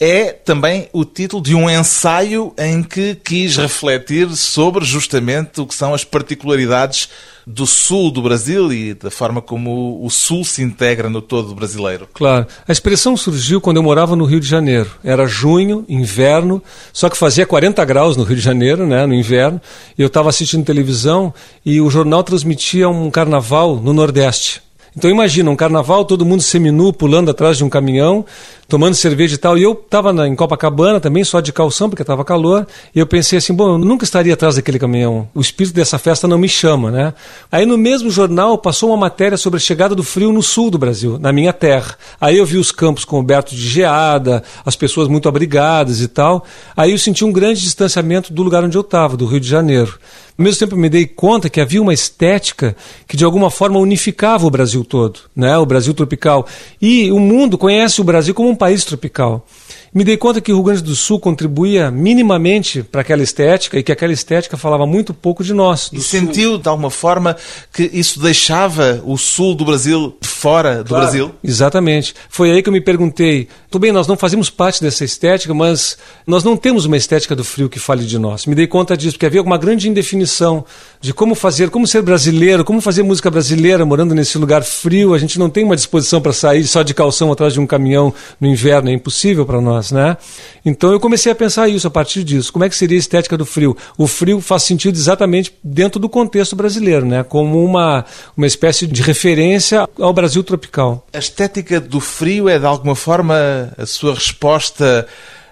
é 0.00 0.32
também 0.32 0.88
o 0.94 1.04
título 1.04 1.42
de 1.42 1.54
um 1.54 1.68
ensaio 1.68 2.54
em 2.56 2.82
que 2.82 3.14
quis 3.14 3.58
refletir 3.58 4.34
sobre 4.34 4.82
justamente 4.82 5.60
o 5.60 5.66
que 5.66 5.74
são 5.74 5.92
as 5.92 6.04
particularidades 6.04 7.10
do 7.46 7.66
sul 7.66 8.10
do 8.10 8.22
Brasil 8.22 8.72
e 8.72 8.94
da 8.94 9.10
forma 9.10 9.42
como 9.42 10.02
o 10.02 10.08
sul 10.08 10.42
se 10.42 10.62
integra 10.62 11.10
no 11.10 11.20
todo 11.20 11.54
brasileiro. 11.54 12.08
Claro. 12.14 12.46
A 12.66 12.72
expressão 12.72 13.14
surgiu 13.14 13.60
quando 13.60 13.76
eu 13.76 13.82
morava 13.82 14.16
no 14.16 14.24
Rio 14.24 14.40
de 14.40 14.48
Janeiro. 14.48 14.90
Era 15.04 15.26
junho, 15.26 15.84
inverno, 15.86 16.62
só 16.92 17.10
que 17.10 17.16
fazia 17.18 17.44
40 17.44 17.84
graus 17.84 18.16
no 18.16 18.24
Rio 18.24 18.36
de 18.36 18.42
Janeiro, 18.42 18.86
né, 18.86 19.04
no 19.04 19.14
inverno, 19.14 19.60
e 19.98 20.02
eu 20.02 20.06
estava 20.06 20.30
assistindo 20.30 20.64
televisão 20.64 21.34
e 21.64 21.78
o 21.78 21.90
jornal 21.90 22.22
transmitia 22.22 22.88
um 22.88 23.10
carnaval 23.10 23.76
no 23.76 23.92
Nordeste. 23.92 24.62
Então 24.96 25.10
imagina, 25.10 25.50
um 25.50 25.56
carnaval, 25.56 26.04
todo 26.04 26.24
mundo 26.24 26.42
seminu, 26.42 26.92
pulando 26.92 27.30
atrás 27.30 27.56
de 27.56 27.64
um 27.64 27.68
caminhão, 27.68 28.24
tomando 28.68 28.94
cerveja 28.94 29.34
e 29.34 29.38
tal. 29.38 29.56
E 29.56 29.62
eu 29.62 29.72
estava 29.72 30.26
em 30.26 30.34
Copacabana 30.34 31.00
também, 31.00 31.22
só 31.22 31.40
de 31.40 31.52
calção, 31.52 31.88
porque 31.88 32.02
estava 32.02 32.24
calor. 32.24 32.66
E 32.94 32.98
eu 32.98 33.06
pensei 33.06 33.38
assim, 33.38 33.54
bom, 33.54 33.70
eu 33.70 33.78
nunca 33.78 34.04
estaria 34.04 34.34
atrás 34.34 34.56
daquele 34.56 34.78
caminhão. 34.78 35.28
O 35.34 35.40
espírito 35.40 35.74
dessa 35.74 35.98
festa 35.98 36.26
não 36.26 36.38
me 36.38 36.48
chama, 36.48 36.90
né? 36.90 37.14
Aí 37.50 37.64
no 37.64 37.78
mesmo 37.78 38.10
jornal 38.10 38.58
passou 38.58 38.90
uma 38.90 38.96
matéria 38.96 39.36
sobre 39.36 39.58
a 39.58 39.60
chegada 39.60 39.94
do 39.94 40.02
frio 40.02 40.32
no 40.32 40.42
sul 40.42 40.70
do 40.70 40.78
Brasil, 40.78 41.18
na 41.18 41.32
minha 41.32 41.52
terra. 41.52 41.96
Aí 42.20 42.38
eu 42.38 42.46
vi 42.46 42.58
os 42.58 42.72
campos 42.72 43.04
cobertos 43.04 43.56
de 43.56 43.68
geada, 43.68 44.42
as 44.64 44.74
pessoas 44.74 45.08
muito 45.08 45.28
abrigadas 45.28 46.00
e 46.00 46.08
tal. 46.08 46.44
Aí 46.76 46.92
eu 46.92 46.98
senti 46.98 47.24
um 47.24 47.32
grande 47.32 47.60
distanciamento 47.60 48.32
do 48.32 48.42
lugar 48.42 48.64
onde 48.64 48.76
eu 48.76 48.82
estava, 48.82 49.16
do 49.16 49.26
Rio 49.26 49.40
de 49.40 49.48
Janeiro. 49.48 49.98
Ao 50.38 50.42
mesmo 50.42 50.60
tempo, 50.60 50.74
me 50.74 50.88
dei 50.88 51.06
conta 51.06 51.50
que 51.50 51.60
havia 51.60 51.82
uma 51.82 51.92
estética 51.92 52.74
que, 53.06 53.14
de 53.14 53.26
alguma 53.26 53.50
forma, 53.50 53.78
unificava 53.78 54.46
o 54.46 54.50
Brasil 54.50 54.79
todo, 54.84 55.20
né? 55.34 55.56
o 55.58 55.66
Brasil 55.66 55.94
tropical. 55.94 56.46
E 56.80 57.10
o 57.12 57.18
mundo 57.18 57.58
conhece 57.58 58.00
o 58.00 58.04
Brasil 58.04 58.34
como 58.34 58.48
um 58.48 58.56
país 58.56 58.84
tropical. 58.84 59.46
Me 59.92 60.04
dei 60.04 60.16
conta 60.16 60.40
que 60.40 60.52
o 60.52 60.54
Rio 60.54 60.62
Grande 60.62 60.82
do 60.84 60.94
Sul 60.94 61.18
contribuía 61.18 61.90
minimamente 61.90 62.80
para 62.80 63.00
aquela 63.00 63.24
estética 63.24 63.76
e 63.76 63.82
que 63.82 63.90
aquela 63.90 64.12
estética 64.12 64.56
falava 64.56 64.86
muito 64.86 65.12
pouco 65.12 65.42
de 65.42 65.52
nós. 65.52 65.90
E 65.92 66.00
sentiu, 66.00 66.58
de 66.58 66.68
alguma 66.68 66.90
forma, 66.90 67.36
que 67.72 67.90
isso 67.92 68.20
deixava 68.20 69.02
o 69.04 69.18
sul 69.18 69.52
do 69.52 69.64
Brasil 69.64 70.16
fora 70.22 70.84
do 70.84 70.90
claro, 70.90 71.04
Brasil? 71.04 71.34
Exatamente. 71.42 72.14
Foi 72.28 72.52
aí 72.52 72.62
que 72.62 72.68
eu 72.68 72.72
me 72.72 72.80
perguntei: 72.80 73.48
tudo 73.68 73.82
bem, 73.82 73.90
nós 73.90 74.06
não 74.06 74.16
fazemos 74.16 74.48
parte 74.48 74.80
dessa 74.80 75.04
estética, 75.04 75.52
mas 75.52 75.98
nós 76.24 76.44
não 76.44 76.56
temos 76.56 76.84
uma 76.84 76.96
estética 76.96 77.34
do 77.34 77.42
frio 77.42 77.68
que 77.68 77.80
fale 77.80 78.04
de 78.04 78.16
nós. 78.16 78.46
Me 78.46 78.54
dei 78.54 78.68
conta 78.68 78.96
disso, 78.96 79.14
porque 79.14 79.26
havia 79.26 79.42
uma 79.42 79.58
grande 79.58 79.88
indefinição 79.88 80.64
de 81.00 81.12
como 81.12 81.34
fazer, 81.34 81.68
como 81.68 81.84
ser 81.84 82.02
brasileiro, 82.02 82.64
como 82.64 82.80
fazer 82.80 83.02
música 83.02 83.28
brasileira 83.28 83.84
morando 83.84 84.14
nesse 84.14 84.38
lugar 84.38 84.62
frio. 84.62 85.14
A 85.14 85.18
gente 85.18 85.36
não 85.36 85.50
tem 85.50 85.64
uma 85.64 85.74
disposição 85.74 86.20
para 86.20 86.32
sair 86.32 86.64
só 86.64 86.84
de 86.84 86.94
calção 86.94 87.32
atrás 87.32 87.52
de 87.52 87.58
um 87.58 87.66
caminhão 87.66 88.14
no 88.40 88.46
inverno, 88.46 88.88
é 88.88 88.92
impossível 88.92 89.44
para 89.44 89.60
nós 89.60 89.79
nós, 89.80 89.90
né? 89.90 90.16
Então 90.64 90.92
eu 90.92 91.00
comecei 91.00 91.32
a 91.32 91.34
pensar 91.34 91.68
isso 91.68 91.86
a 91.86 91.90
partir 91.90 92.22
disso. 92.22 92.52
Como 92.52 92.64
é 92.64 92.68
que 92.68 92.76
seria 92.76 92.96
a 92.96 93.00
estética 93.00 93.36
do 93.36 93.46
frio? 93.46 93.76
O 93.96 94.06
frio 94.06 94.40
faz 94.40 94.62
sentido 94.62 94.94
exatamente 94.94 95.52
dentro 95.64 95.98
do 95.98 96.08
contexto 96.08 96.54
brasileiro, 96.54 97.06
né? 97.06 97.24
Como 97.24 97.64
uma, 97.64 98.04
uma 98.36 98.46
espécie 98.46 98.86
de 98.86 99.02
referência 99.02 99.88
ao 99.98 100.12
Brasil 100.12 100.44
tropical. 100.44 101.06
A 101.12 101.18
estética 101.18 101.80
do 101.80 102.00
frio 102.00 102.48
é 102.48 102.58
de 102.58 102.66
alguma 102.66 102.94
forma 102.94 103.72
a 103.76 103.86
sua 103.86 104.14
resposta 104.14 105.06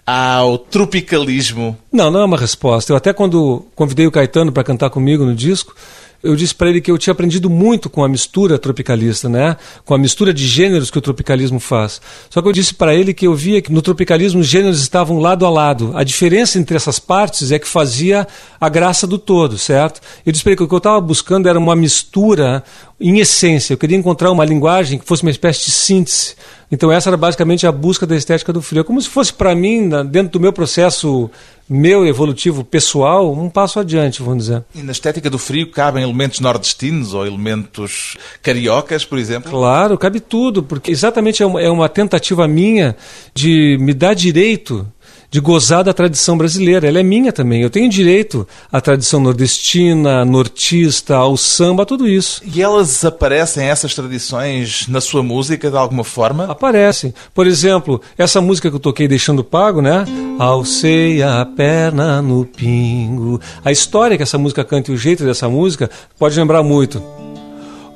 ao 0.06 0.58
tropicalismo? 0.58 1.76
Não, 1.92 2.10
não 2.10 2.20
é 2.20 2.24
uma 2.24 2.38
resposta. 2.38 2.92
Eu 2.92 2.96
até 2.96 3.12
quando 3.12 3.66
convidei 3.74 4.06
o 4.06 4.10
Caetano 4.10 4.52
para 4.52 4.64
cantar 4.64 4.90
comigo 4.90 5.24
no 5.24 5.34
disco, 5.34 5.74
eu 6.22 6.34
disse 6.34 6.54
para 6.54 6.68
ele 6.68 6.80
que 6.80 6.90
eu 6.90 6.98
tinha 6.98 7.12
aprendido 7.12 7.48
muito 7.48 7.88
com 7.88 8.02
a 8.02 8.08
mistura 8.08 8.58
tropicalista, 8.58 9.28
né? 9.28 9.56
Com 9.84 9.94
a 9.94 9.98
mistura 9.98 10.34
de 10.34 10.46
gêneros 10.46 10.90
que 10.90 10.98
o 10.98 11.00
tropicalismo 11.00 11.60
faz. 11.60 12.00
Só 12.28 12.42
que 12.42 12.48
eu 12.48 12.52
disse 12.52 12.74
para 12.74 12.94
ele 12.94 13.14
que 13.14 13.26
eu 13.26 13.34
via 13.34 13.62
que 13.62 13.72
no 13.72 13.80
tropicalismo 13.80 14.40
os 14.40 14.46
gêneros 14.46 14.80
estavam 14.80 15.18
lado 15.18 15.46
a 15.46 15.50
lado. 15.50 15.92
A 15.94 16.02
diferença 16.02 16.58
entre 16.58 16.76
essas 16.76 16.98
partes 16.98 17.52
é 17.52 17.58
que 17.58 17.68
fazia 17.68 18.26
a 18.60 18.68
graça 18.68 19.06
do 19.06 19.18
todo, 19.18 19.56
certo? 19.56 20.00
Eu 20.26 20.32
disse 20.32 20.42
para 20.42 20.50
ele 20.50 20.56
que 20.56 20.64
o 20.64 20.68
que 20.68 20.74
eu 20.74 20.78
estava 20.78 21.00
buscando 21.00 21.48
era 21.48 21.58
uma 21.58 21.76
mistura 21.76 22.64
em 23.00 23.18
essência. 23.18 23.74
Eu 23.74 23.78
queria 23.78 23.96
encontrar 23.96 24.30
uma 24.30 24.44
linguagem 24.44 24.98
que 24.98 25.04
fosse 25.04 25.22
uma 25.22 25.30
espécie 25.30 25.66
de 25.66 25.70
síntese. 25.70 26.34
Então 26.70 26.90
essa 26.90 27.08
era 27.08 27.16
basicamente 27.16 27.66
a 27.66 27.72
busca 27.72 28.06
da 28.06 28.16
estética 28.16 28.52
do 28.52 28.60
frio. 28.60 28.80
É 28.80 28.84
como 28.84 29.00
se 29.00 29.08
fosse 29.08 29.32
para 29.32 29.54
mim, 29.54 29.88
dentro 30.10 30.32
do 30.32 30.40
meu 30.40 30.52
processo 30.52 31.30
meu 31.68 32.06
evolutivo 32.06 32.64
pessoal, 32.64 33.30
um 33.30 33.50
passo 33.50 33.78
adiante, 33.78 34.22
vamos 34.22 34.44
dizer. 34.44 34.64
E 34.74 34.82
na 34.82 34.92
estética 34.92 35.28
do 35.28 35.38
frio 35.38 35.70
cabem 35.70 36.02
elementos 36.02 36.40
nordestinos 36.40 37.12
ou 37.12 37.26
elementos 37.26 38.16
cariocas, 38.42 39.04
por 39.04 39.18
exemplo? 39.18 39.50
Claro, 39.50 39.98
cabe 39.98 40.18
tudo, 40.18 40.62
porque 40.62 40.90
exatamente 40.90 41.42
é 41.42 41.46
uma, 41.46 41.60
é 41.60 41.70
uma 41.70 41.88
tentativa 41.88 42.48
minha 42.48 42.96
de 43.34 43.76
me 43.80 43.92
dar 43.92 44.14
direito 44.14 44.86
de 45.30 45.40
gozar 45.40 45.84
da 45.84 45.92
tradição 45.92 46.36
brasileira. 46.36 46.86
Ela 46.88 47.00
é 47.00 47.02
minha 47.02 47.32
também. 47.32 47.62
Eu 47.62 47.70
tenho 47.70 47.88
direito 47.88 48.46
à 48.72 48.80
tradição 48.80 49.20
nordestina, 49.20 50.24
nortista, 50.24 51.16
ao 51.16 51.36
samba, 51.36 51.84
tudo 51.84 52.08
isso. 52.08 52.42
E 52.44 52.62
elas 52.62 53.04
aparecem, 53.04 53.66
essas 53.66 53.94
tradições, 53.94 54.86
na 54.88 55.00
sua 55.00 55.22
música 55.22 55.70
de 55.70 55.76
alguma 55.76 56.04
forma? 56.04 56.44
Aparecem. 56.44 57.12
Por 57.34 57.46
exemplo, 57.46 58.00
essa 58.16 58.40
música 58.40 58.70
que 58.70 58.76
eu 58.76 58.80
toquei 58.80 59.08
Deixando 59.08 59.44
Pago, 59.44 59.80
né? 59.80 60.04
Alcei 60.38 61.22
a 61.22 61.44
perna 61.44 62.22
no 62.22 62.44
pingo. 62.44 63.40
A 63.64 63.72
história 63.72 64.16
que 64.16 64.22
essa 64.22 64.38
música 64.38 64.64
canta 64.64 64.90
e 64.90 64.94
o 64.94 64.98
jeito 64.98 65.24
dessa 65.24 65.48
música 65.48 65.90
pode 66.18 66.38
lembrar 66.38 66.62
muito. 66.62 67.02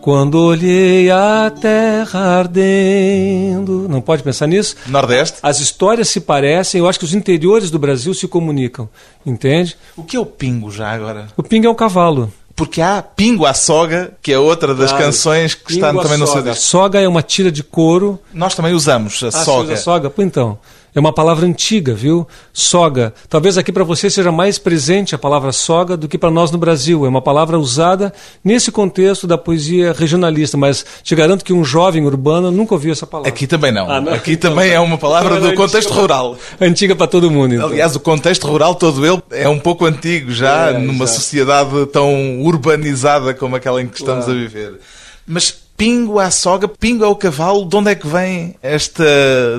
Quando 0.02 0.34
olhei 0.34 1.08
a 1.12 1.48
terra 1.48 2.40
ardendo. 2.40 3.86
Não 3.88 4.00
pode 4.00 4.20
pensar 4.24 4.48
nisso? 4.48 4.74
Nordeste. 4.88 5.38
As 5.40 5.60
histórias 5.60 6.08
se 6.08 6.20
parecem, 6.20 6.80
eu 6.80 6.88
acho 6.88 6.98
que 6.98 7.04
os 7.04 7.14
interiores 7.14 7.70
do 7.70 7.78
Brasil 7.78 8.12
se 8.12 8.26
comunicam. 8.26 8.88
Entende? 9.24 9.76
O 9.96 10.02
que 10.02 10.16
é 10.16 10.20
o 10.20 10.26
pingo 10.26 10.72
já 10.72 10.90
agora? 10.90 11.28
O 11.36 11.42
pingo 11.44 11.68
é 11.68 11.70
um 11.70 11.74
cavalo. 11.76 12.32
Porque 12.56 12.82
há 12.82 13.00
Pingo 13.00 13.46
à 13.46 13.54
Soga, 13.54 14.12
que 14.20 14.32
é 14.32 14.38
outra 14.38 14.74
das 14.74 14.90
claro. 14.90 15.04
canções 15.04 15.54
que 15.54 15.66
pingo 15.66 15.86
está 15.86 16.02
também 16.02 16.18
no 16.18 16.26
seu 16.26 16.42
disco. 16.42 16.56
Soga 16.56 17.00
é 17.00 17.06
uma 17.06 17.22
tira 17.22 17.52
de 17.52 17.62
couro. 17.62 18.18
Nós 18.34 18.56
também 18.56 18.74
usamos 18.74 19.22
a 19.22 19.28
ah, 19.28 19.30
soga. 19.30 19.74
a 19.74 19.76
soga? 19.76 20.10
Pô, 20.10 20.20
então. 20.20 20.58
É 20.94 21.00
uma 21.00 21.12
palavra 21.12 21.46
antiga, 21.46 21.94
viu? 21.94 22.28
Soga. 22.52 23.14
Talvez 23.28 23.56
aqui 23.56 23.72
para 23.72 23.82
você 23.82 24.10
seja 24.10 24.30
mais 24.30 24.58
presente 24.58 25.14
a 25.14 25.18
palavra 25.18 25.50
soga 25.50 25.96
do 25.96 26.06
que 26.06 26.18
para 26.18 26.30
nós 26.30 26.50
no 26.50 26.58
Brasil. 26.58 27.06
É 27.06 27.08
uma 27.08 27.22
palavra 27.22 27.58
usada 27.58 28.12
nesse 28.44 28.70
contexto 28.70 29.26
da 29.26 29.38
poesia 29.38 29.92
regionalista, 29.92 30.58
mas 30.58 30.84
te 31.02 31.14
garanto 31.14 31.44
que 31.44 31.52
um 31.52 31.64
jovem 31.64 32.04
urbano 32.04 32.50
nunca 32.50 32.74
ouviu 32.74 32.92
essa 32.92 33.06
palavra. 33.06 33.30
Aqui 33.30 33.46
também 33.46 33.72
não. 33.72 33.90
Ah, 33.90 34.00
não? 34.02 34.12
Aqui 34.12 34.36
também 34.36 34.70
é 34.70 34.80
uma 34.80 34.98
palavra 34.98 35.40
do 35.40 35.54
contexto 35.54 35.92
rural. 35.94 36.36
Antiga 36.60 36.94
para 36.94 37.06
todo 37.06 37.30
mundo. 37.30 37.54
Então. 37.54 37.68
Aliás, 37.68 37.96
o 37.96 38.00
contexto 38.00 38.46
rural 38.46 38.74
todo 38.74 39.06
ele 39.06 39.22
é 39.30 39.48
um 39.48 39.58
pouco 39.58 39.86
antigo 39.86 40.30
já, 40.30 40.70
é, 40.70 40.78
numa 40.78 41.04
exato. 41.04 41.20
sociedade 41.20 41.86
tão 41.86 42.40
urbanizada 42.42 43.32
como 43.32 43.56
aquela 43.56 43.80
em 43.80 43.88
que 43.88 43.98
estamos 43.98 44.26
claro. 44.26 44.38
a 44.38 44.42
viver. 44.42 44.78
Mas 45.26 45.61
Pingo 45.84 46.20
à 46.20 46.30
soga, 46.30 46.68
pingo 46.68 47.04
é 47.04 47.08
o 47.08 47.16
cavalo. 47.16 47.64
De 47.64 47.74
onde 47.74 47.90
é 47.90 47.96
que 47.96 48.06
vem 48.06 48.54
esta 48.62 49.04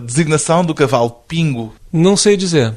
designação 0.06 0.64
do 0.64 0.74
cavalo 0.74 1.10
pingo? 1.28 1.76
Não 1.92 2.16
sei 2.16 2.38
dizer. 2.38 2.74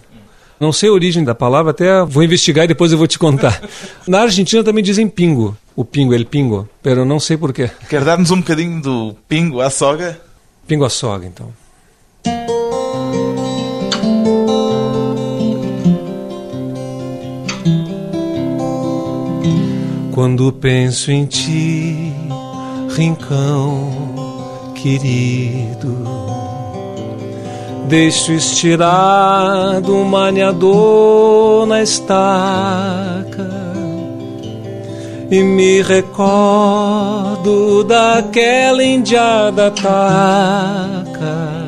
Não 0.59 0.73
sei 0.73 0.89
a 0.89 0.93
origem 0.93 1.23
da 1.23 1.33
palavra, 1.33 1.71
até 1.71 2.05
vou 2.05 2.25
investigar 2.25 2.65
e 2.65 2.69
depois 2.69 2.91
eu 2.91 2.99
vou 2.99 3.07
te 3.07 3.21
contar. 3.21 3.63
Na 4.05 4.23
Argentina 4.23 4.65
também 4.65 4.83
dizem 4.83 5.09
pingo, 5.09 5.57
o 5.77 5.85
pingo, 5.85 6.13
ele 6.13 6.25
pingo, 6.25 6.69
pero 6.83 7.05
não 7.05 7.21
sei 7.21 7.37
porquê. 7.37 7.71
Quer 7.89 8.03
dar-nos 8.03 8.33
um 8.33 8.39
bocadinho 8.39 8.83
do 8.83 9.17
pingo 9.29 9.61
à 9.61 9.71
soga? 9.71 10.21
Pingo 10.67 10.85
à 10.85 10.91
soga, 10.91 11.25
então. 11.25 11.55
Quando 20.13 20.53
penso 20.53 21.13
em 21.13 21.27
ti 21.27 22.13
rincão 22.97 24.73
querido. 24.75 26.05
Deixo 27.89 28.33
estirado 28.33 29.95
o 29.95 30.05
maniador 30.05 31.67
na 31.67 31.83
estaca 31.83 32.17
e 35.31 35.43
me 35.43 35.83
recordo 35.83 37.85
daquela 37.85 38.83
indiada 38.83 39.71
taca 39.71 41.67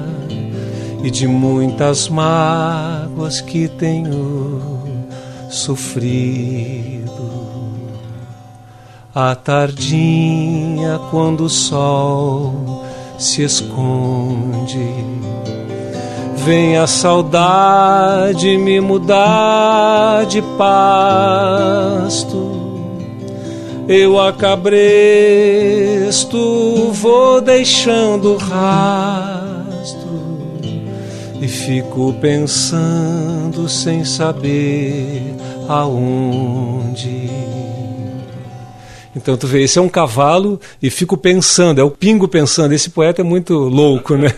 e 1.04 1.10
de 1.10 1.28
muitas 1.28 2.08
mágoas 2.08 3.40
que 3.40 3.68
tenho 3.68 4.60
sofrido. 5.48 7.47
A 9.20 9.34
tardinha, 9.34 11.00
quando 11.10 11.40
o 11.46 11.48
sol 11.48 12.84
se 13.18 13.42
esconde, 13.42 14.78
vem 16.36 16.76
a 16.76 16.86
saudade 16.86 18.56
me 18.56 18.80
mudar 18.80 20.24
de 20.24 20.40
pasto. 20.56 21.18
Eu 23.88 24.20
acabresto, 24.20 24.78
vou 26.92 27.40
deixando 27.40 28.36
rastro 28.36 29.98
e 31.42 31.48
fico 31.48 32.14
pensando 32.20 33.68
sem 33.68 34.04
saber 34.04 35.34
aonde. 35.68 37.57
Então 39.18 39.36
tu 39.36 39.46
vê, 39.46 39.62
esse 39.62 39.78
é 39.78 39.82
um 39.82 39.88
cavalo 39.88 40.60
e 40.82 40.90
fico 40.90 41.16
pensando, 41.16 41.80
é 41.80 41.84
o 41.84 41.90
pingo 41.90 42.26
pensando. 42.26 42.72
Esse 42.72 42.90
poeta 42.90 43.20
é 43.20 43.24
muito 43.24 43.54
louco, 43.54 44.16
né? 44.16 44.28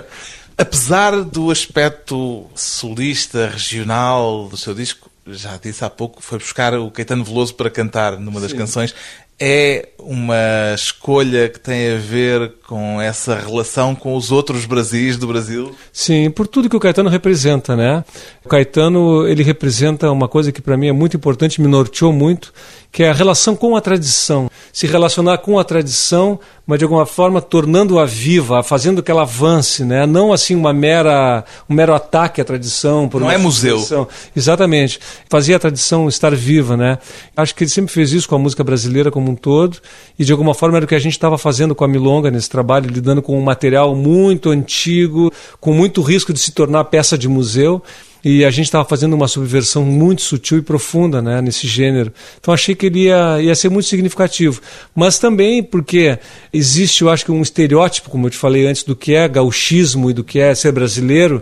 Apesar 0.56 1.22
do 1.22 1.50
aspecto 1.50 2.46
solista, 2.54 3.48
regional 3.48 4.48
do 4.48 4.56
seu 4.56 4.72
disco, 4.72 5.10
já 5.26 5.56
disse 5.56 5.84
há 5.84 5.90
pouco, 5.90 6.22
foi 6.22 6.38
buscar 6.38 6.72
o 6.74 6.90
Caetano 6.90 7.24
Veloso 7.24 7.54
para 7.54 7.68
cantar 7.68 8.18
numa 8.18 8.40
das 8.40 8.52
Sim. 8.52 8.58
canções. 8.58 8.94
É 9.38 9.90
uma 9.98 10.72
escolha 10.74 11.48
que 11.48 11.60
tem 11.60 11.94
a 11.94 11.98
ver 11.98 12.54
com 12.66 13.00
essa 13.00 13.34
relação 13.34 13.94
com 13.94 14.16
os 14.16 14.32
outros 14.32 14.64
Brasis 14.64 15.16
do 15.16 15.26
Brasil? 15.26 15.74
Sim, 15.92 16.30
por 16.30 16.46
tudo 16.46 16.70
que 16.70 16.76
o 16.76 16.80
Caetano 16.80 17.10
representa, 17.10 17.76
né? 17.76 18.04
O 18.44 18.48
Caetano, 18.48 19.26
ele 19.26 19.42
representa 19.42 20.10
uma 20.10 20.28
coisa 20.28 20.52
que 20.52 20.62
para 20.62 20.76
mim 20.76 20.88
é 20.88 20.92
muito 20.92 21.16
importante, 21.16 21.60
me 21.60 21.68
norteou 21.68 22.12
muito, 22.12 22.52
que 22.90 23.02
é 23.02 23.10
a 23.10 23.12
relação 23.12 23.54
com 23.54 23.76
a 23.76 23.80
tradição. 23.80 24.48
Se 24.72 24.86
relacionar 24.86 25.38
com 25.38 25.58
a 25.58 25.64
tradição, 25.64 26.38
mas 26.66 26.78
de 26.78 26.84
alguma 26.84 27.04
forma 27.06 27.40
tornando-a 27.40 28.04
viva, 28.04 28.62
fazendo 28.62 29.02
que 29.02 29.10
ela 29.10 29.22
avance, 29.22 29.84
né? 29.84 30.06
Não 30.06 30.32
assim 30.32 30.54
uma 30.54 30.72
mera, 30.72 31.44
um 31.68 31.74
mero 31.74 31.94
ataque 31.94 32.40
à 32.40 32.44
tradição. 32.44 33.08
Não 33.12 33.30
é 33.30 33.38
museu. 33.38 33.76
Tradição. 33.76 34.08
Exatamente. 34.34 35.00
Fazia 35.28 35.56
a 35.56 35.58
tradição 35.58 36.08
estar 36.08 36.34
viva, 36.34 36.76
né? 36.76 36.98
Acho 37.36 37.54
que 37.54 37.64
ele 37.64 37.70
sempre 37.70 37.92
fez 37.92 38.12
isso 38.12 38.28
com 38.28 38.34
a 38.34 38.38
música 38.38 38.62
brasileira 38.62 39.10
como 39.10 39.25
um 39.30 39.34
todo 39.34 39.78
e 40.18 40.24
de 40.24 40.32
alguma 40.32 40.54
forma 40.54 40.78
era 40.78 40.84
o 40.84 40.88
que 40.88 40.94
a 40.94 40.98
gente 40.98 41.12
estava 41.12 41.36
fazendo 41.36 41.74
com 41.74 41.84
a 41.84 41.88
Milonga 41.88 42.30
nesse 42.30 42.48
trabalho, 42.48 42.90
lidando 42.90 43.20
com 43.22 43.38
um 43.38 43.42
material 43.42 43.94
muito 43.94 44.50
antigo, 44.50 45.32
com 45.60 45.72
muito 45.72 46.00
risco 46.02 46.32
de 46.32 46.38
se 46.38 46.52
tornar 46.52 46.84
peça 46.84 47.16
de 47.16 47.28
museu. 47.28 47.82
E 48.28 48.44
a 48.44 48.50
gente 48.50 48.64
estava 48.64 48.84
fazendo 48.84 49.12
uma 49.12 49.28
subversão 49.28 49.84
muito 49.84 50.20
sutil 50.20 50.58
e 50.58 50.62
profunda 50.62 51.22
né, 51.22 51.40
nesse 51.40 51.68
gênero. 51.68 52.12
Então 52.40 52.52
achei 52.52 52.74
que 52.74 52.86
ele 52.86 53.04
ia, 53.04 53.40
ia 53.40 53.54
ser 53.54 53.68
muito 53.68 53.86
significativo. 53.86 54.60
Mas 54.92 55.16
também 55.16 55.62
porque 55.62 56.18
existe, 56.52 57.02
eu 57.02 57.08
acho 57.08 57.24
que 57.24 57.30
um 57.30 57.40
estereótipo, 57.40 58.10
como 58.10 58.26
eu 58.26 58.30
te 58.30 58.36
falei 58.36 58.66
antes, 58.66 58.82
do 58.82 58.96
que 58.96 59.14
é 59.14 59.28
gauchismo 59.28 60.10
e 60.10 60.12
do 60.12 60.24
que 60.24 60.40
é 60.40 60.52
ser 60.56 60.72
brasileiro. 60.72 61.40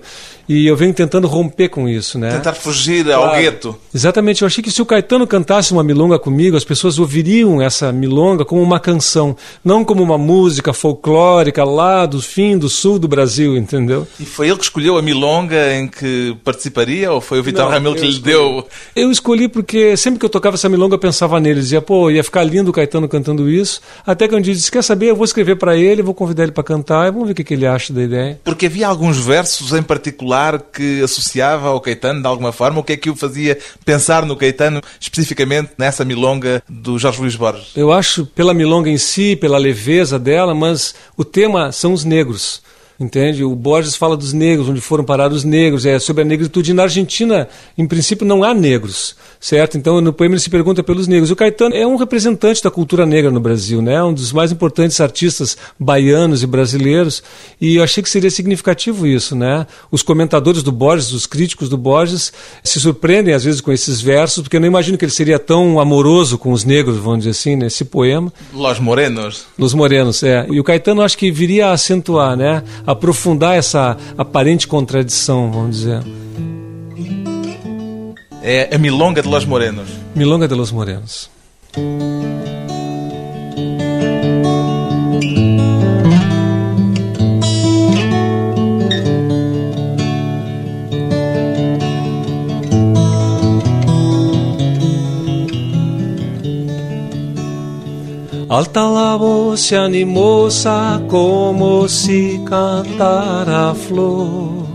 E 0.48 0.66
eu 0.66 0.76
venho 0.76 0.92
tentando 0.92 1.26
romper 1.26 1.68
com 1.68 1.88
isso, 1.88 2.18
né? 2.18 2.30
Tentar 2.30 2.52
fugir 2.52 3.04
claro. 3.04 3.22
ao 3.22 3.36
gueto. 3.36 3.76
Exatamente. 3.94 4.42
Eu 4.42 4.46
achei 4.46 4.62
que 4.62 4.70
se 4.70 4.82
o 4.82 4.86
Caetano 4.86 5.26
cantasse 5.26 5.72
uma 5.72 5.82
milonga 5.82 6.18
comigo, 6.18 6.56
as 6.56 6.64
pessoas 6.64 6.98
ouviriam 6.98 7.62
essa 7.62 7.92
milonga 7.92 8.44
como 8.44 8.60
uma 8.62 8.78
canção, 8.78 9.36
não 9.64 9.84
como 9.84 10.02
uma 10.02 10.18
música 10.18 10.72
folclórica 10.72 11.64
lá 11.64 12.04
do 12.06 12.20
fim 12.20 12.58
do 12.58 12.68
sul 12.68 12.98
do 12.98 13.08
Brasil, 13.08 13.56
entendeu? 13.56 14.06
E 14.20 14.24
foi 14.24 14.48
ele 14.48 14.58
que 14.58 14.64
escolheu 14.64 14.98
a 14.98 15.02
milonga 15.02 15.74
em 15.74 15.88
que 15.88 16.36
participaria 16.44 17.10
ou 17.10 17.20
foi 17.20 17.40
o 17.40 17.42
Vitor 17.42 17.68
Ramil 17.68 17.94
que 17.94 18.06
lhe 18.06 18.18
deu? 18.18 18.66
Eu 18.94 19.10
escolhi 19.10 19.48
porque 19.48 19.96
sempre 19.96 20.20
que 20.20 20.26
eu 20.26 20.30
tocava 20.30 20.56
essa 20.56 20.68
milonga 20.68 20.94
eu 20.94 20.98
pensava 20.98 21.40
nele, 21.40 21.60
dizia, 21.60 21.80
pô, 21.80 22.10
ia 22.10 22.22
ficar 22.22 22.44
lindo 22.44 22.70
o 22.70 22.74
Caetano 22.74 23.08
cantando 23.08 23.48
isso. 23.48 23.80
Até 24.06 24.28
que 24.28 24.34
um 24.34 24.40
dia 24.40 24.54
disse, 24.54 24.70
quer 24.70 24.82
saber, 24.82 25.10
eu 25.10 25.16
vou 25.16 25.24
escrever 25.24 25.56
para 25.56 25.76
ele, 25.76 26.02
vou 26.02 26.14
convidar 26.14 26.42
ele 26.42 26.52
para 26.52 26.62
cantar 26.62 27.08
e 27.08 27.10
vamos 27.10 27.28
ver 27.28 27.32
o 27.32 27.34
que, 27.34 27.44
que 27.44 27.54
ele 27.54 27.66
acha 27.66 27.92
da 27.92 28.02
ideia. 28.02 28.40
Porque 28.44 28.66
havia 28.66 28.88
alguns 28.88 29.18
versos 29.18 29.72
em 29.72 29.82
particular 29.82 30.33
que 30.72 31.02
associava 31.02 31.68
ao 31.68 31.80
Caetano 31.80 32.20
de 32.20 32.26
alguma 32.26 32.52
forma? 32.52 32.80
O 32.80 32.84
que 32.84 32.94
é 32.94 32.96
que 32.96 33.10
o 33.10 33.16
fazia 33.16 33.58
pensar 33.84 34.24
no 34.26 34.36
Caetano, 34.36 34.80
especificamente 34.98 35.72
nessa 35.78 36.04
milonga 36.04 36.62
do 36.68 36.98
Jorge 36.98 37.20
Luís 37.20 37.36
Borges? 37.36 37.68
Eu 37.76 37.92
acho 37.92 38.26
pela 38.26 38.54
milonga 38.54 38.90
em 38.90 38.98
si, 38.98 39.36
pela 39.36 39.58
leveza 39.58 40.18
dela, 40.18 40.54
mas 40.54 40.94
o 41.16 41.24
tema 41.24 41.72
são 41.72 41.92
os 41.92 42.04
negros. 42.04 42.62
Entende? 42.98 43.42
O 43.42 43.56
Borges 43.56 43.96
fala 43.96 44.16
dos 44.16 44.32
negros, 44.32 44.68
onde 44.68 44.80
foram 44.80 45.02
parar 45.02 45.32
os 45.32 45.42
negros, 45.42 45.84
é 45.84 45.98
sobre 45.98 46.22
a 46.22 46.24
negritude. 46.24 46.72
Na 46.72 46.84
Argentina, 46.84 47.48
em 47.76 47.86
princípio, 47.86 48.24
não 48.24 48.44
há 48.44 48.54
negros, 48.54 49.16
certo? 49.40 49.76
Então, 49.76 50.00
no 50.00 50.12
poema 50.12 50.34
ele 50.34 50.40
se 50.40 50.48
pergunta 50.48 50.80
pelos 50.80 51.08
negros. 51.08 51.30
O 51.30 51.36
Caetano 51.36 51.74
é 51.74 51.84
um 51.84 51.96
representante 51.96 52.62
da 52.62 52.70
cultura 52.70 53.04
negra 53.04 53.32
no 53.32 53.40
Brasil, 53.40 53.82
né? 53.82 54.00
Um 54.02 54.14
dos 54.14 54.32
mais 54.32 54.52
importantes 54.52 55.00
artistas 55.00 55.56
baianos 55.78 56.44
e 56.44 56.46
brasileiros. 56.46 57.20
E 57.60 57.76
eu 57.76 57.82
achei 57.82 58.00
que 58.00 58.08
seria 58.08 58.30
significativo 58.30 59.08
isso, 59.08 59.34
né? 59.34 59.66
Os 59.90 60.02
comentadores 60.02 60.62
do 60.62 60.70
Borges, 60.70 61.12
os 61.12 61.26
críticos 61.26 61.68
do 61.68 61.76
Borges, 61.76 62.32
se 62.62 62.78
surpreendem 62.78 63.34
às 63.34 63.42
vezes 63.42 63.60
com 63.60 63.72
esses 63.72 64.00
versos, 64.00 64.44
porque 64.44 64.56
eu 64.56 64.60
não 64.60 64.68
imagino 64.68 64.96
que 64.96 65.04
ele 65.04 65.12
seria 65.12 65.40
tão 65.40 65.80
amoroso 65.80 66.38
com 66.38 66.52
os 66.52 66.64
negros, 66.64 66.96
vamos 66.98 67.18
dizer 67.18 67.30
assim, 67.30 67.56
nesse 67.56 67.84
poema. 67.84 68.32
Los 68.52 68.78
Morenos. 68.78 69.46
Los 69.58 69.74
Morenos, 69.74 70.22
é. 70.22 70.46
E 70.48 70.60
o 70.60 70.64
Caetano 70.64 71.02
acho 71.02 71.18
que 71.18 71.32
viria 71.32 71.68
a 71.68 71.72
acentuar, 71.72 72.36
né? 72.36 72.62
Aprofundar 72.86 73.56
essa 73.56 73.96
aparente 74.16 74.66
contradição, 74.66 75.50
vamos 75.50 75.76
dizer. 75.78 76.02
É 78.42 78.74
a 78.74 78.78
Milonga 78.78 79.22
de 79.22 79.28
los 79.28 79.44
Morenos. 79.44 79.88
Milonga 80.14 80.46
de 80.46 80.54
los 80.54 80.70
Morenos. 80.70 81.30
Alta 98.54 98.88
la 98.88 99.16
voz 99.16 99.72
y 99.72 99.74
animosa 99.74 101.02
como 101.08 101.88
si 101.88 102.40
cantara 102.48 103.74
flor. 103.74 104.68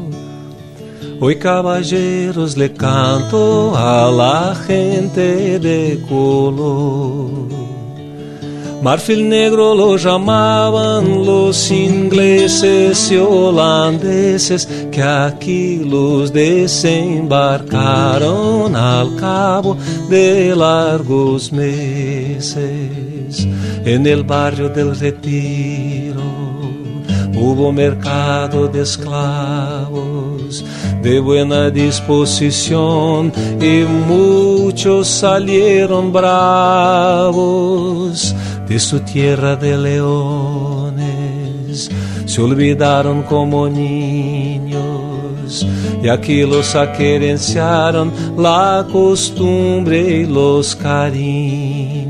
Hoy 1.21 1.37
caballeros 1.37 2.57
le 2.57 2.73
canto 2.73 3.73
a 3.77 4.11
la 4.11 4.53
gente 4.67 5.59
de 5.59 6.03
color. 6.09 7.58
Marfil 8.81 9.27
negro 9.27 9.75
lo 9.75 9.97
llamaban 9.97 11.25
los 11.25 11.69
ingleses 11.69 13.11
y 13.11 13.17
holandeses 13.17 14.65
que 14.89 15.03
aquí 15.03 15.83
los 15.83 16.31
desembarcaron 16.31 18.77
al 18.77 19.17
cabo 19.17 19.75
de 20.09 20.55
largos 20.55 21.51
meses. 21.51 23.45
En 23.83 24.07
el 24.07 24.23
barrio 24.23 24.69
del 24.69 24.97
Retiro 24.97 26.23
hubo 27.35 27.73
mercado 27.73 28.69
de 28.69 28.83
esclavos 28.83 30.63
de 31.01 31.19
buena 31.19 31.69
disposición 31.69 33.31
y 33.61 33.83
muchos 34.07 35.07
salieron 35.07 36.11
bravos 36.11 37.39
de 38.69 38.79
su 38.79 38.99
tierra 39.01 39.55
de 39.55 39.77
leones. 39.77 41.09
Se 42.25 42.41
olvidaron 42.41 43.23
como 43.23 43.67
niños 43.67 45.65
y 46.03 46.07
aquí 46.07 46.43
los 46.43 46.75
aquerenciaron 46.75 48.13
la 48.37 48.87
costumbre 48.91 50.21
y 50.21 50.25
los 50.25 50.75
cariños. 50.75 52.08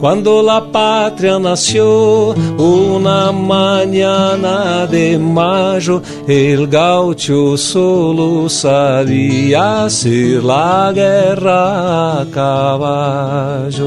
Cuando 0.00 0.42
la 0.42 0.60
patria 0.70 1.38
nació, 1.38 2.34
una 2.58 3.32
mañana 3.32 4.86
de 4.86 5.18
mayo, 5.18 6.02
el 6.26 6.66
gaucho 6.68 7.56
solo 7.56 8.48
sabía 8.48 9.84
hacer 9.84 10.44
la 10.44 10.92
guerra 10.94 12.20
a 12.20 12.26
caballo. 12.30 13.86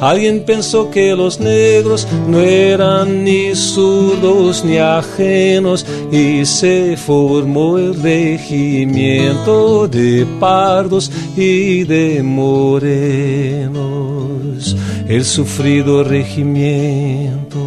Alguien 0.00 0.44
pensó 0.44 0.90
que 0.90 1.16
los 1.16 1.40
negros 1.40 2.06
no 2.28 2.40
eran 2.40 3.24
ni 3.24 3.54
zurdos 3.56 4.64
ni 4.64 4.78
ajenos 4.78 5.84
y 6.12 6.46
se 6.46 6.96
formó 6.96 7.78
el 7.78 8.00
regimiento 8.00 9.88
de 9.88 10.24
pardos 10.38 11.10
y 11.36 11.82
de 11.82 12.22
morenos. 12.22 13.78
El 15.08 15.24
sufrido 15.24 16.04
regimiento 16.04 17.58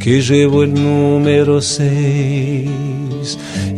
que 0.00 0.20
llevó 0.20 0.64
el 0.64 0.74
número 0.74 1.60
seis 1.60 2.68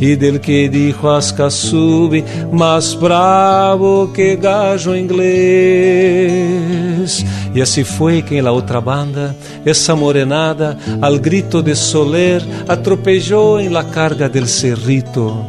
y 0.01 0.15
del 0.15 0.41
que 0.41 0.67
dijo 0.67 1.11
Ascasubi 1.11 2.25
más 2.51 2.99
bravo 2.99 4.11
que 4.11 4.35
gallo 4.35 4.95
inglés. 4.95 5.23
Y 7.53 7.61
así 7.61 7.83
fue 7.83 8.23
que 8.23 8.39
en 8.39 8.45
la 8.45 8.51
otra 8.51 8.79
banda, 8.79 9.35
esa 9.63 9.93
morenada, 9.93 10.75
al 11.01 11.19
grito 11.19 11.61
de 11.61 11.75
Soler, 11.75 12.43
atropelló 12.67 13.59
en 13.59 13.71
la 13.73 13.87
carga 13.91 14.27
del 14.27 14.47
cerrito. 14.47 15.45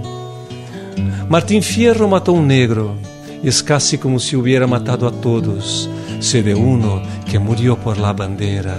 Martín 1.31 1.63
Fierro 1.63 2.07
matou 2.07 2.37
um 2.37 2.45
negro, 2.45 2.95
y 3.43 3.49
es 3.49 3.63
casi 3.63 3.97
como 3.97 4.21
si 4.21 4.37
hubiera 4.37 4.67
matado 4.67 5.07
a 5.09 5.13
todos, 5.13 5.89
se 6.21 6.43
de 6.43 6.55
uno 6.55 7.01
que 7.25 7.39
murió 7.39 7.79
por 7.79 7.97
la 7.97 8.13
bandera. 8.13 8.77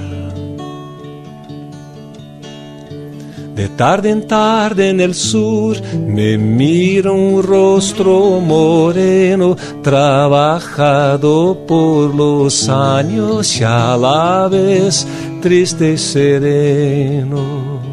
De 3.56 3.70
tarde 3.70 4.10
en 4.10 4.28
tarde 4.28 4.89
en 4.89 5.00
el 5.00 5.13
sur 5.13 5.78
me 5.96 6.38
mira 6.39 7.12
un 7.12 7.44
rostro 7.44 8.39
moreno, 8.39 9.56
trabajado 9.84 11.56
por 11.68 12.16
los 12.16 12.68
años 12.68 13.60
y 13.60 13.63
a 13.63 13.96
la 13.96 14.48
vez 14.50 15.06
triste 15.42 15.94
y 15.94 15.98
sereno. 15.98 17.92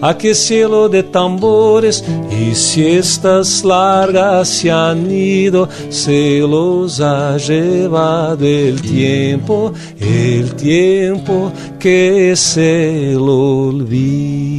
A 0.00 0.14
que 0.14 0.34
cielo 0.34 0.88
de 0.88 1.02
tambores 1.02 2.04
y 2.30 2.54
siestas 2.54 3.62
largas 3.64 4.48
se 4.48 4.70
han 4.70 5.10
ido, 5.10 5.68
se 5.90 6.40
los 6.40 7.00
ha 7.00 7.36
llevado 7.36 8.44
el 8.44 8.80
tiempo, 8.80 9.72
el 9.98 10.54
tiempo 10.54 11.52
que 11.78 12.32
es 12.32 12.56
el 12.56 13.18
olvido. 13.18 14.54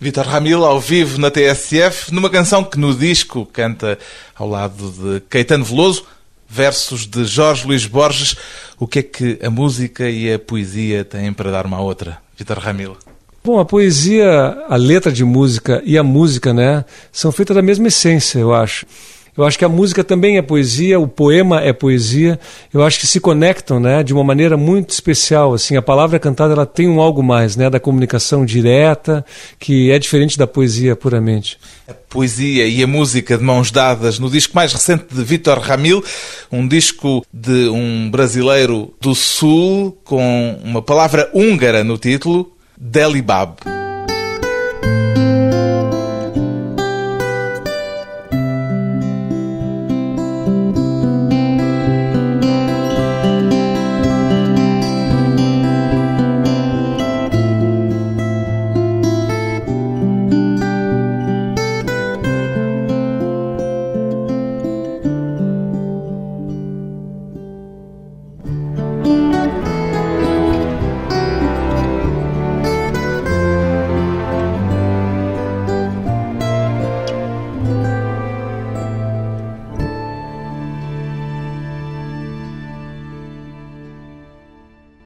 Vitor 0.00 0.26
Ramil 0.26 0.62
ao 0.62 0.78
vivo 0.78 1.18
na 1.18 1.28
TSF, 1.28 2.12
numa 2.12 2.30
canção 2.30 2.62
que 2.62 2.78
no 2.78 2.94
disco 2.94 3.44
canta 3.44 3.98
ao 4.36 4.48
lado 4.48 4.92
de 4.92 5.20
Caetano 5.28 5.64
Veloso, 5.64 6.04
versos 6.48 7.04
de 7.04 7.24
Jorge 7.24 7.66
Luís 7.66 7.84
Borges. 7.84 8.36
O 8.78 8.86
que 8.86 9.00
é 9.00 9.02
que 9.02 9.38
a 9.42 9.50
música 9.50 10.08
e 10.08 10.32
a 10.32 10.38
poesia 10.38 11.04
têm 11.04 11.32
para 11.32 11.50
dar 11.50 11.66
uma 11.66 11.78
à 11.78 11.80
outra, 11.80 12.18
Vitor 12.38 12.58
Ramil? 12.58 12.96
Bom, 13.42 13.58
a 13.58 13.64
poesia, 13.64 14.30
a 14.68 14.76
letra 14.76 15.10
de 15.10 15.24
música 15.24 15.82
e 15.84 15.98
a 15.98 16.04
música, 16.04 16.54
né, 16.54 16.84
são 17.10 17.32
feitas 17.32 17.56
da 17.56 17.62
mesma 17.62 17.88
essência, 17.88 18.38
eu 18.38 18.54
acho. 18.54 18.86
Eu 19.38 19.44
acho 19.44 19.56
que 19.56 19.64
a 19.64 19.68
música 19.68 20.02
também 20.02 20.36
é 20.36 20.42
poesia, 20.42 20.98
o 20.98 21.06
poema 21.06 21.60
é 21.60 21.72
poesia. 21.72 22.40
Eu 22.74 22.82
acho 22.82 22.98
que 22.98 23.06
se 23.06 23.20
conectam, 23.20 23.78
né, 23.78 24.02
de 24.02 24.12
uma 24.12 24.24
maneira 24.24 24.56
muito 24.56 24.90
especial. 24.90 25.54
Assim, 25.54 25.76
a 25.76 25.82
palavra 25.82 26.18
cantada 26.18 26.54
ela 26.54 26.66
tem 26.66 26.88
um 26.88 27.00
algo 27.00 27.22
mais, 27.22 27.54
né, 27.54 27.70
da 27.70 27.78
comunicação 27.78 28.44
direta, 28.44 29.24
que 29.56 29.92
é 29.92 29.98
diferente 30.00 30.36
da 30.36 30.44
poesia 30.44 30.96
puramente. 30.96 31.56
A 31.86 31.94
poesia 31.94 32.66
e 32.66 32.82
a 32.82 32.86
música 32.88 33.38
de 33.38 33.44
mãos 33.44 33.70
dadas 33.70 34.18
no 34.18 34.28
disco 34.28 34.56
mais 34.56 34.72
recente 34.72 35.04
de 35.08 35.22
Vitor 35.22 35.60
Ramil, 35.60 36.02
um 36.50 36.66
disco 36.66 37.24
de 37.32 37.68
um 37.68 38.10
brasileiro 38.10 38.92
do 39.00 39.14
Sul 39.14 39.96
com 40.02 40.58
uma 40.64 40.82
palavra 40.82 41.30
húngara 41.32 41.84
no 41.84 41.96
título, 41.96 42.50
Delibab. 42.76 43.87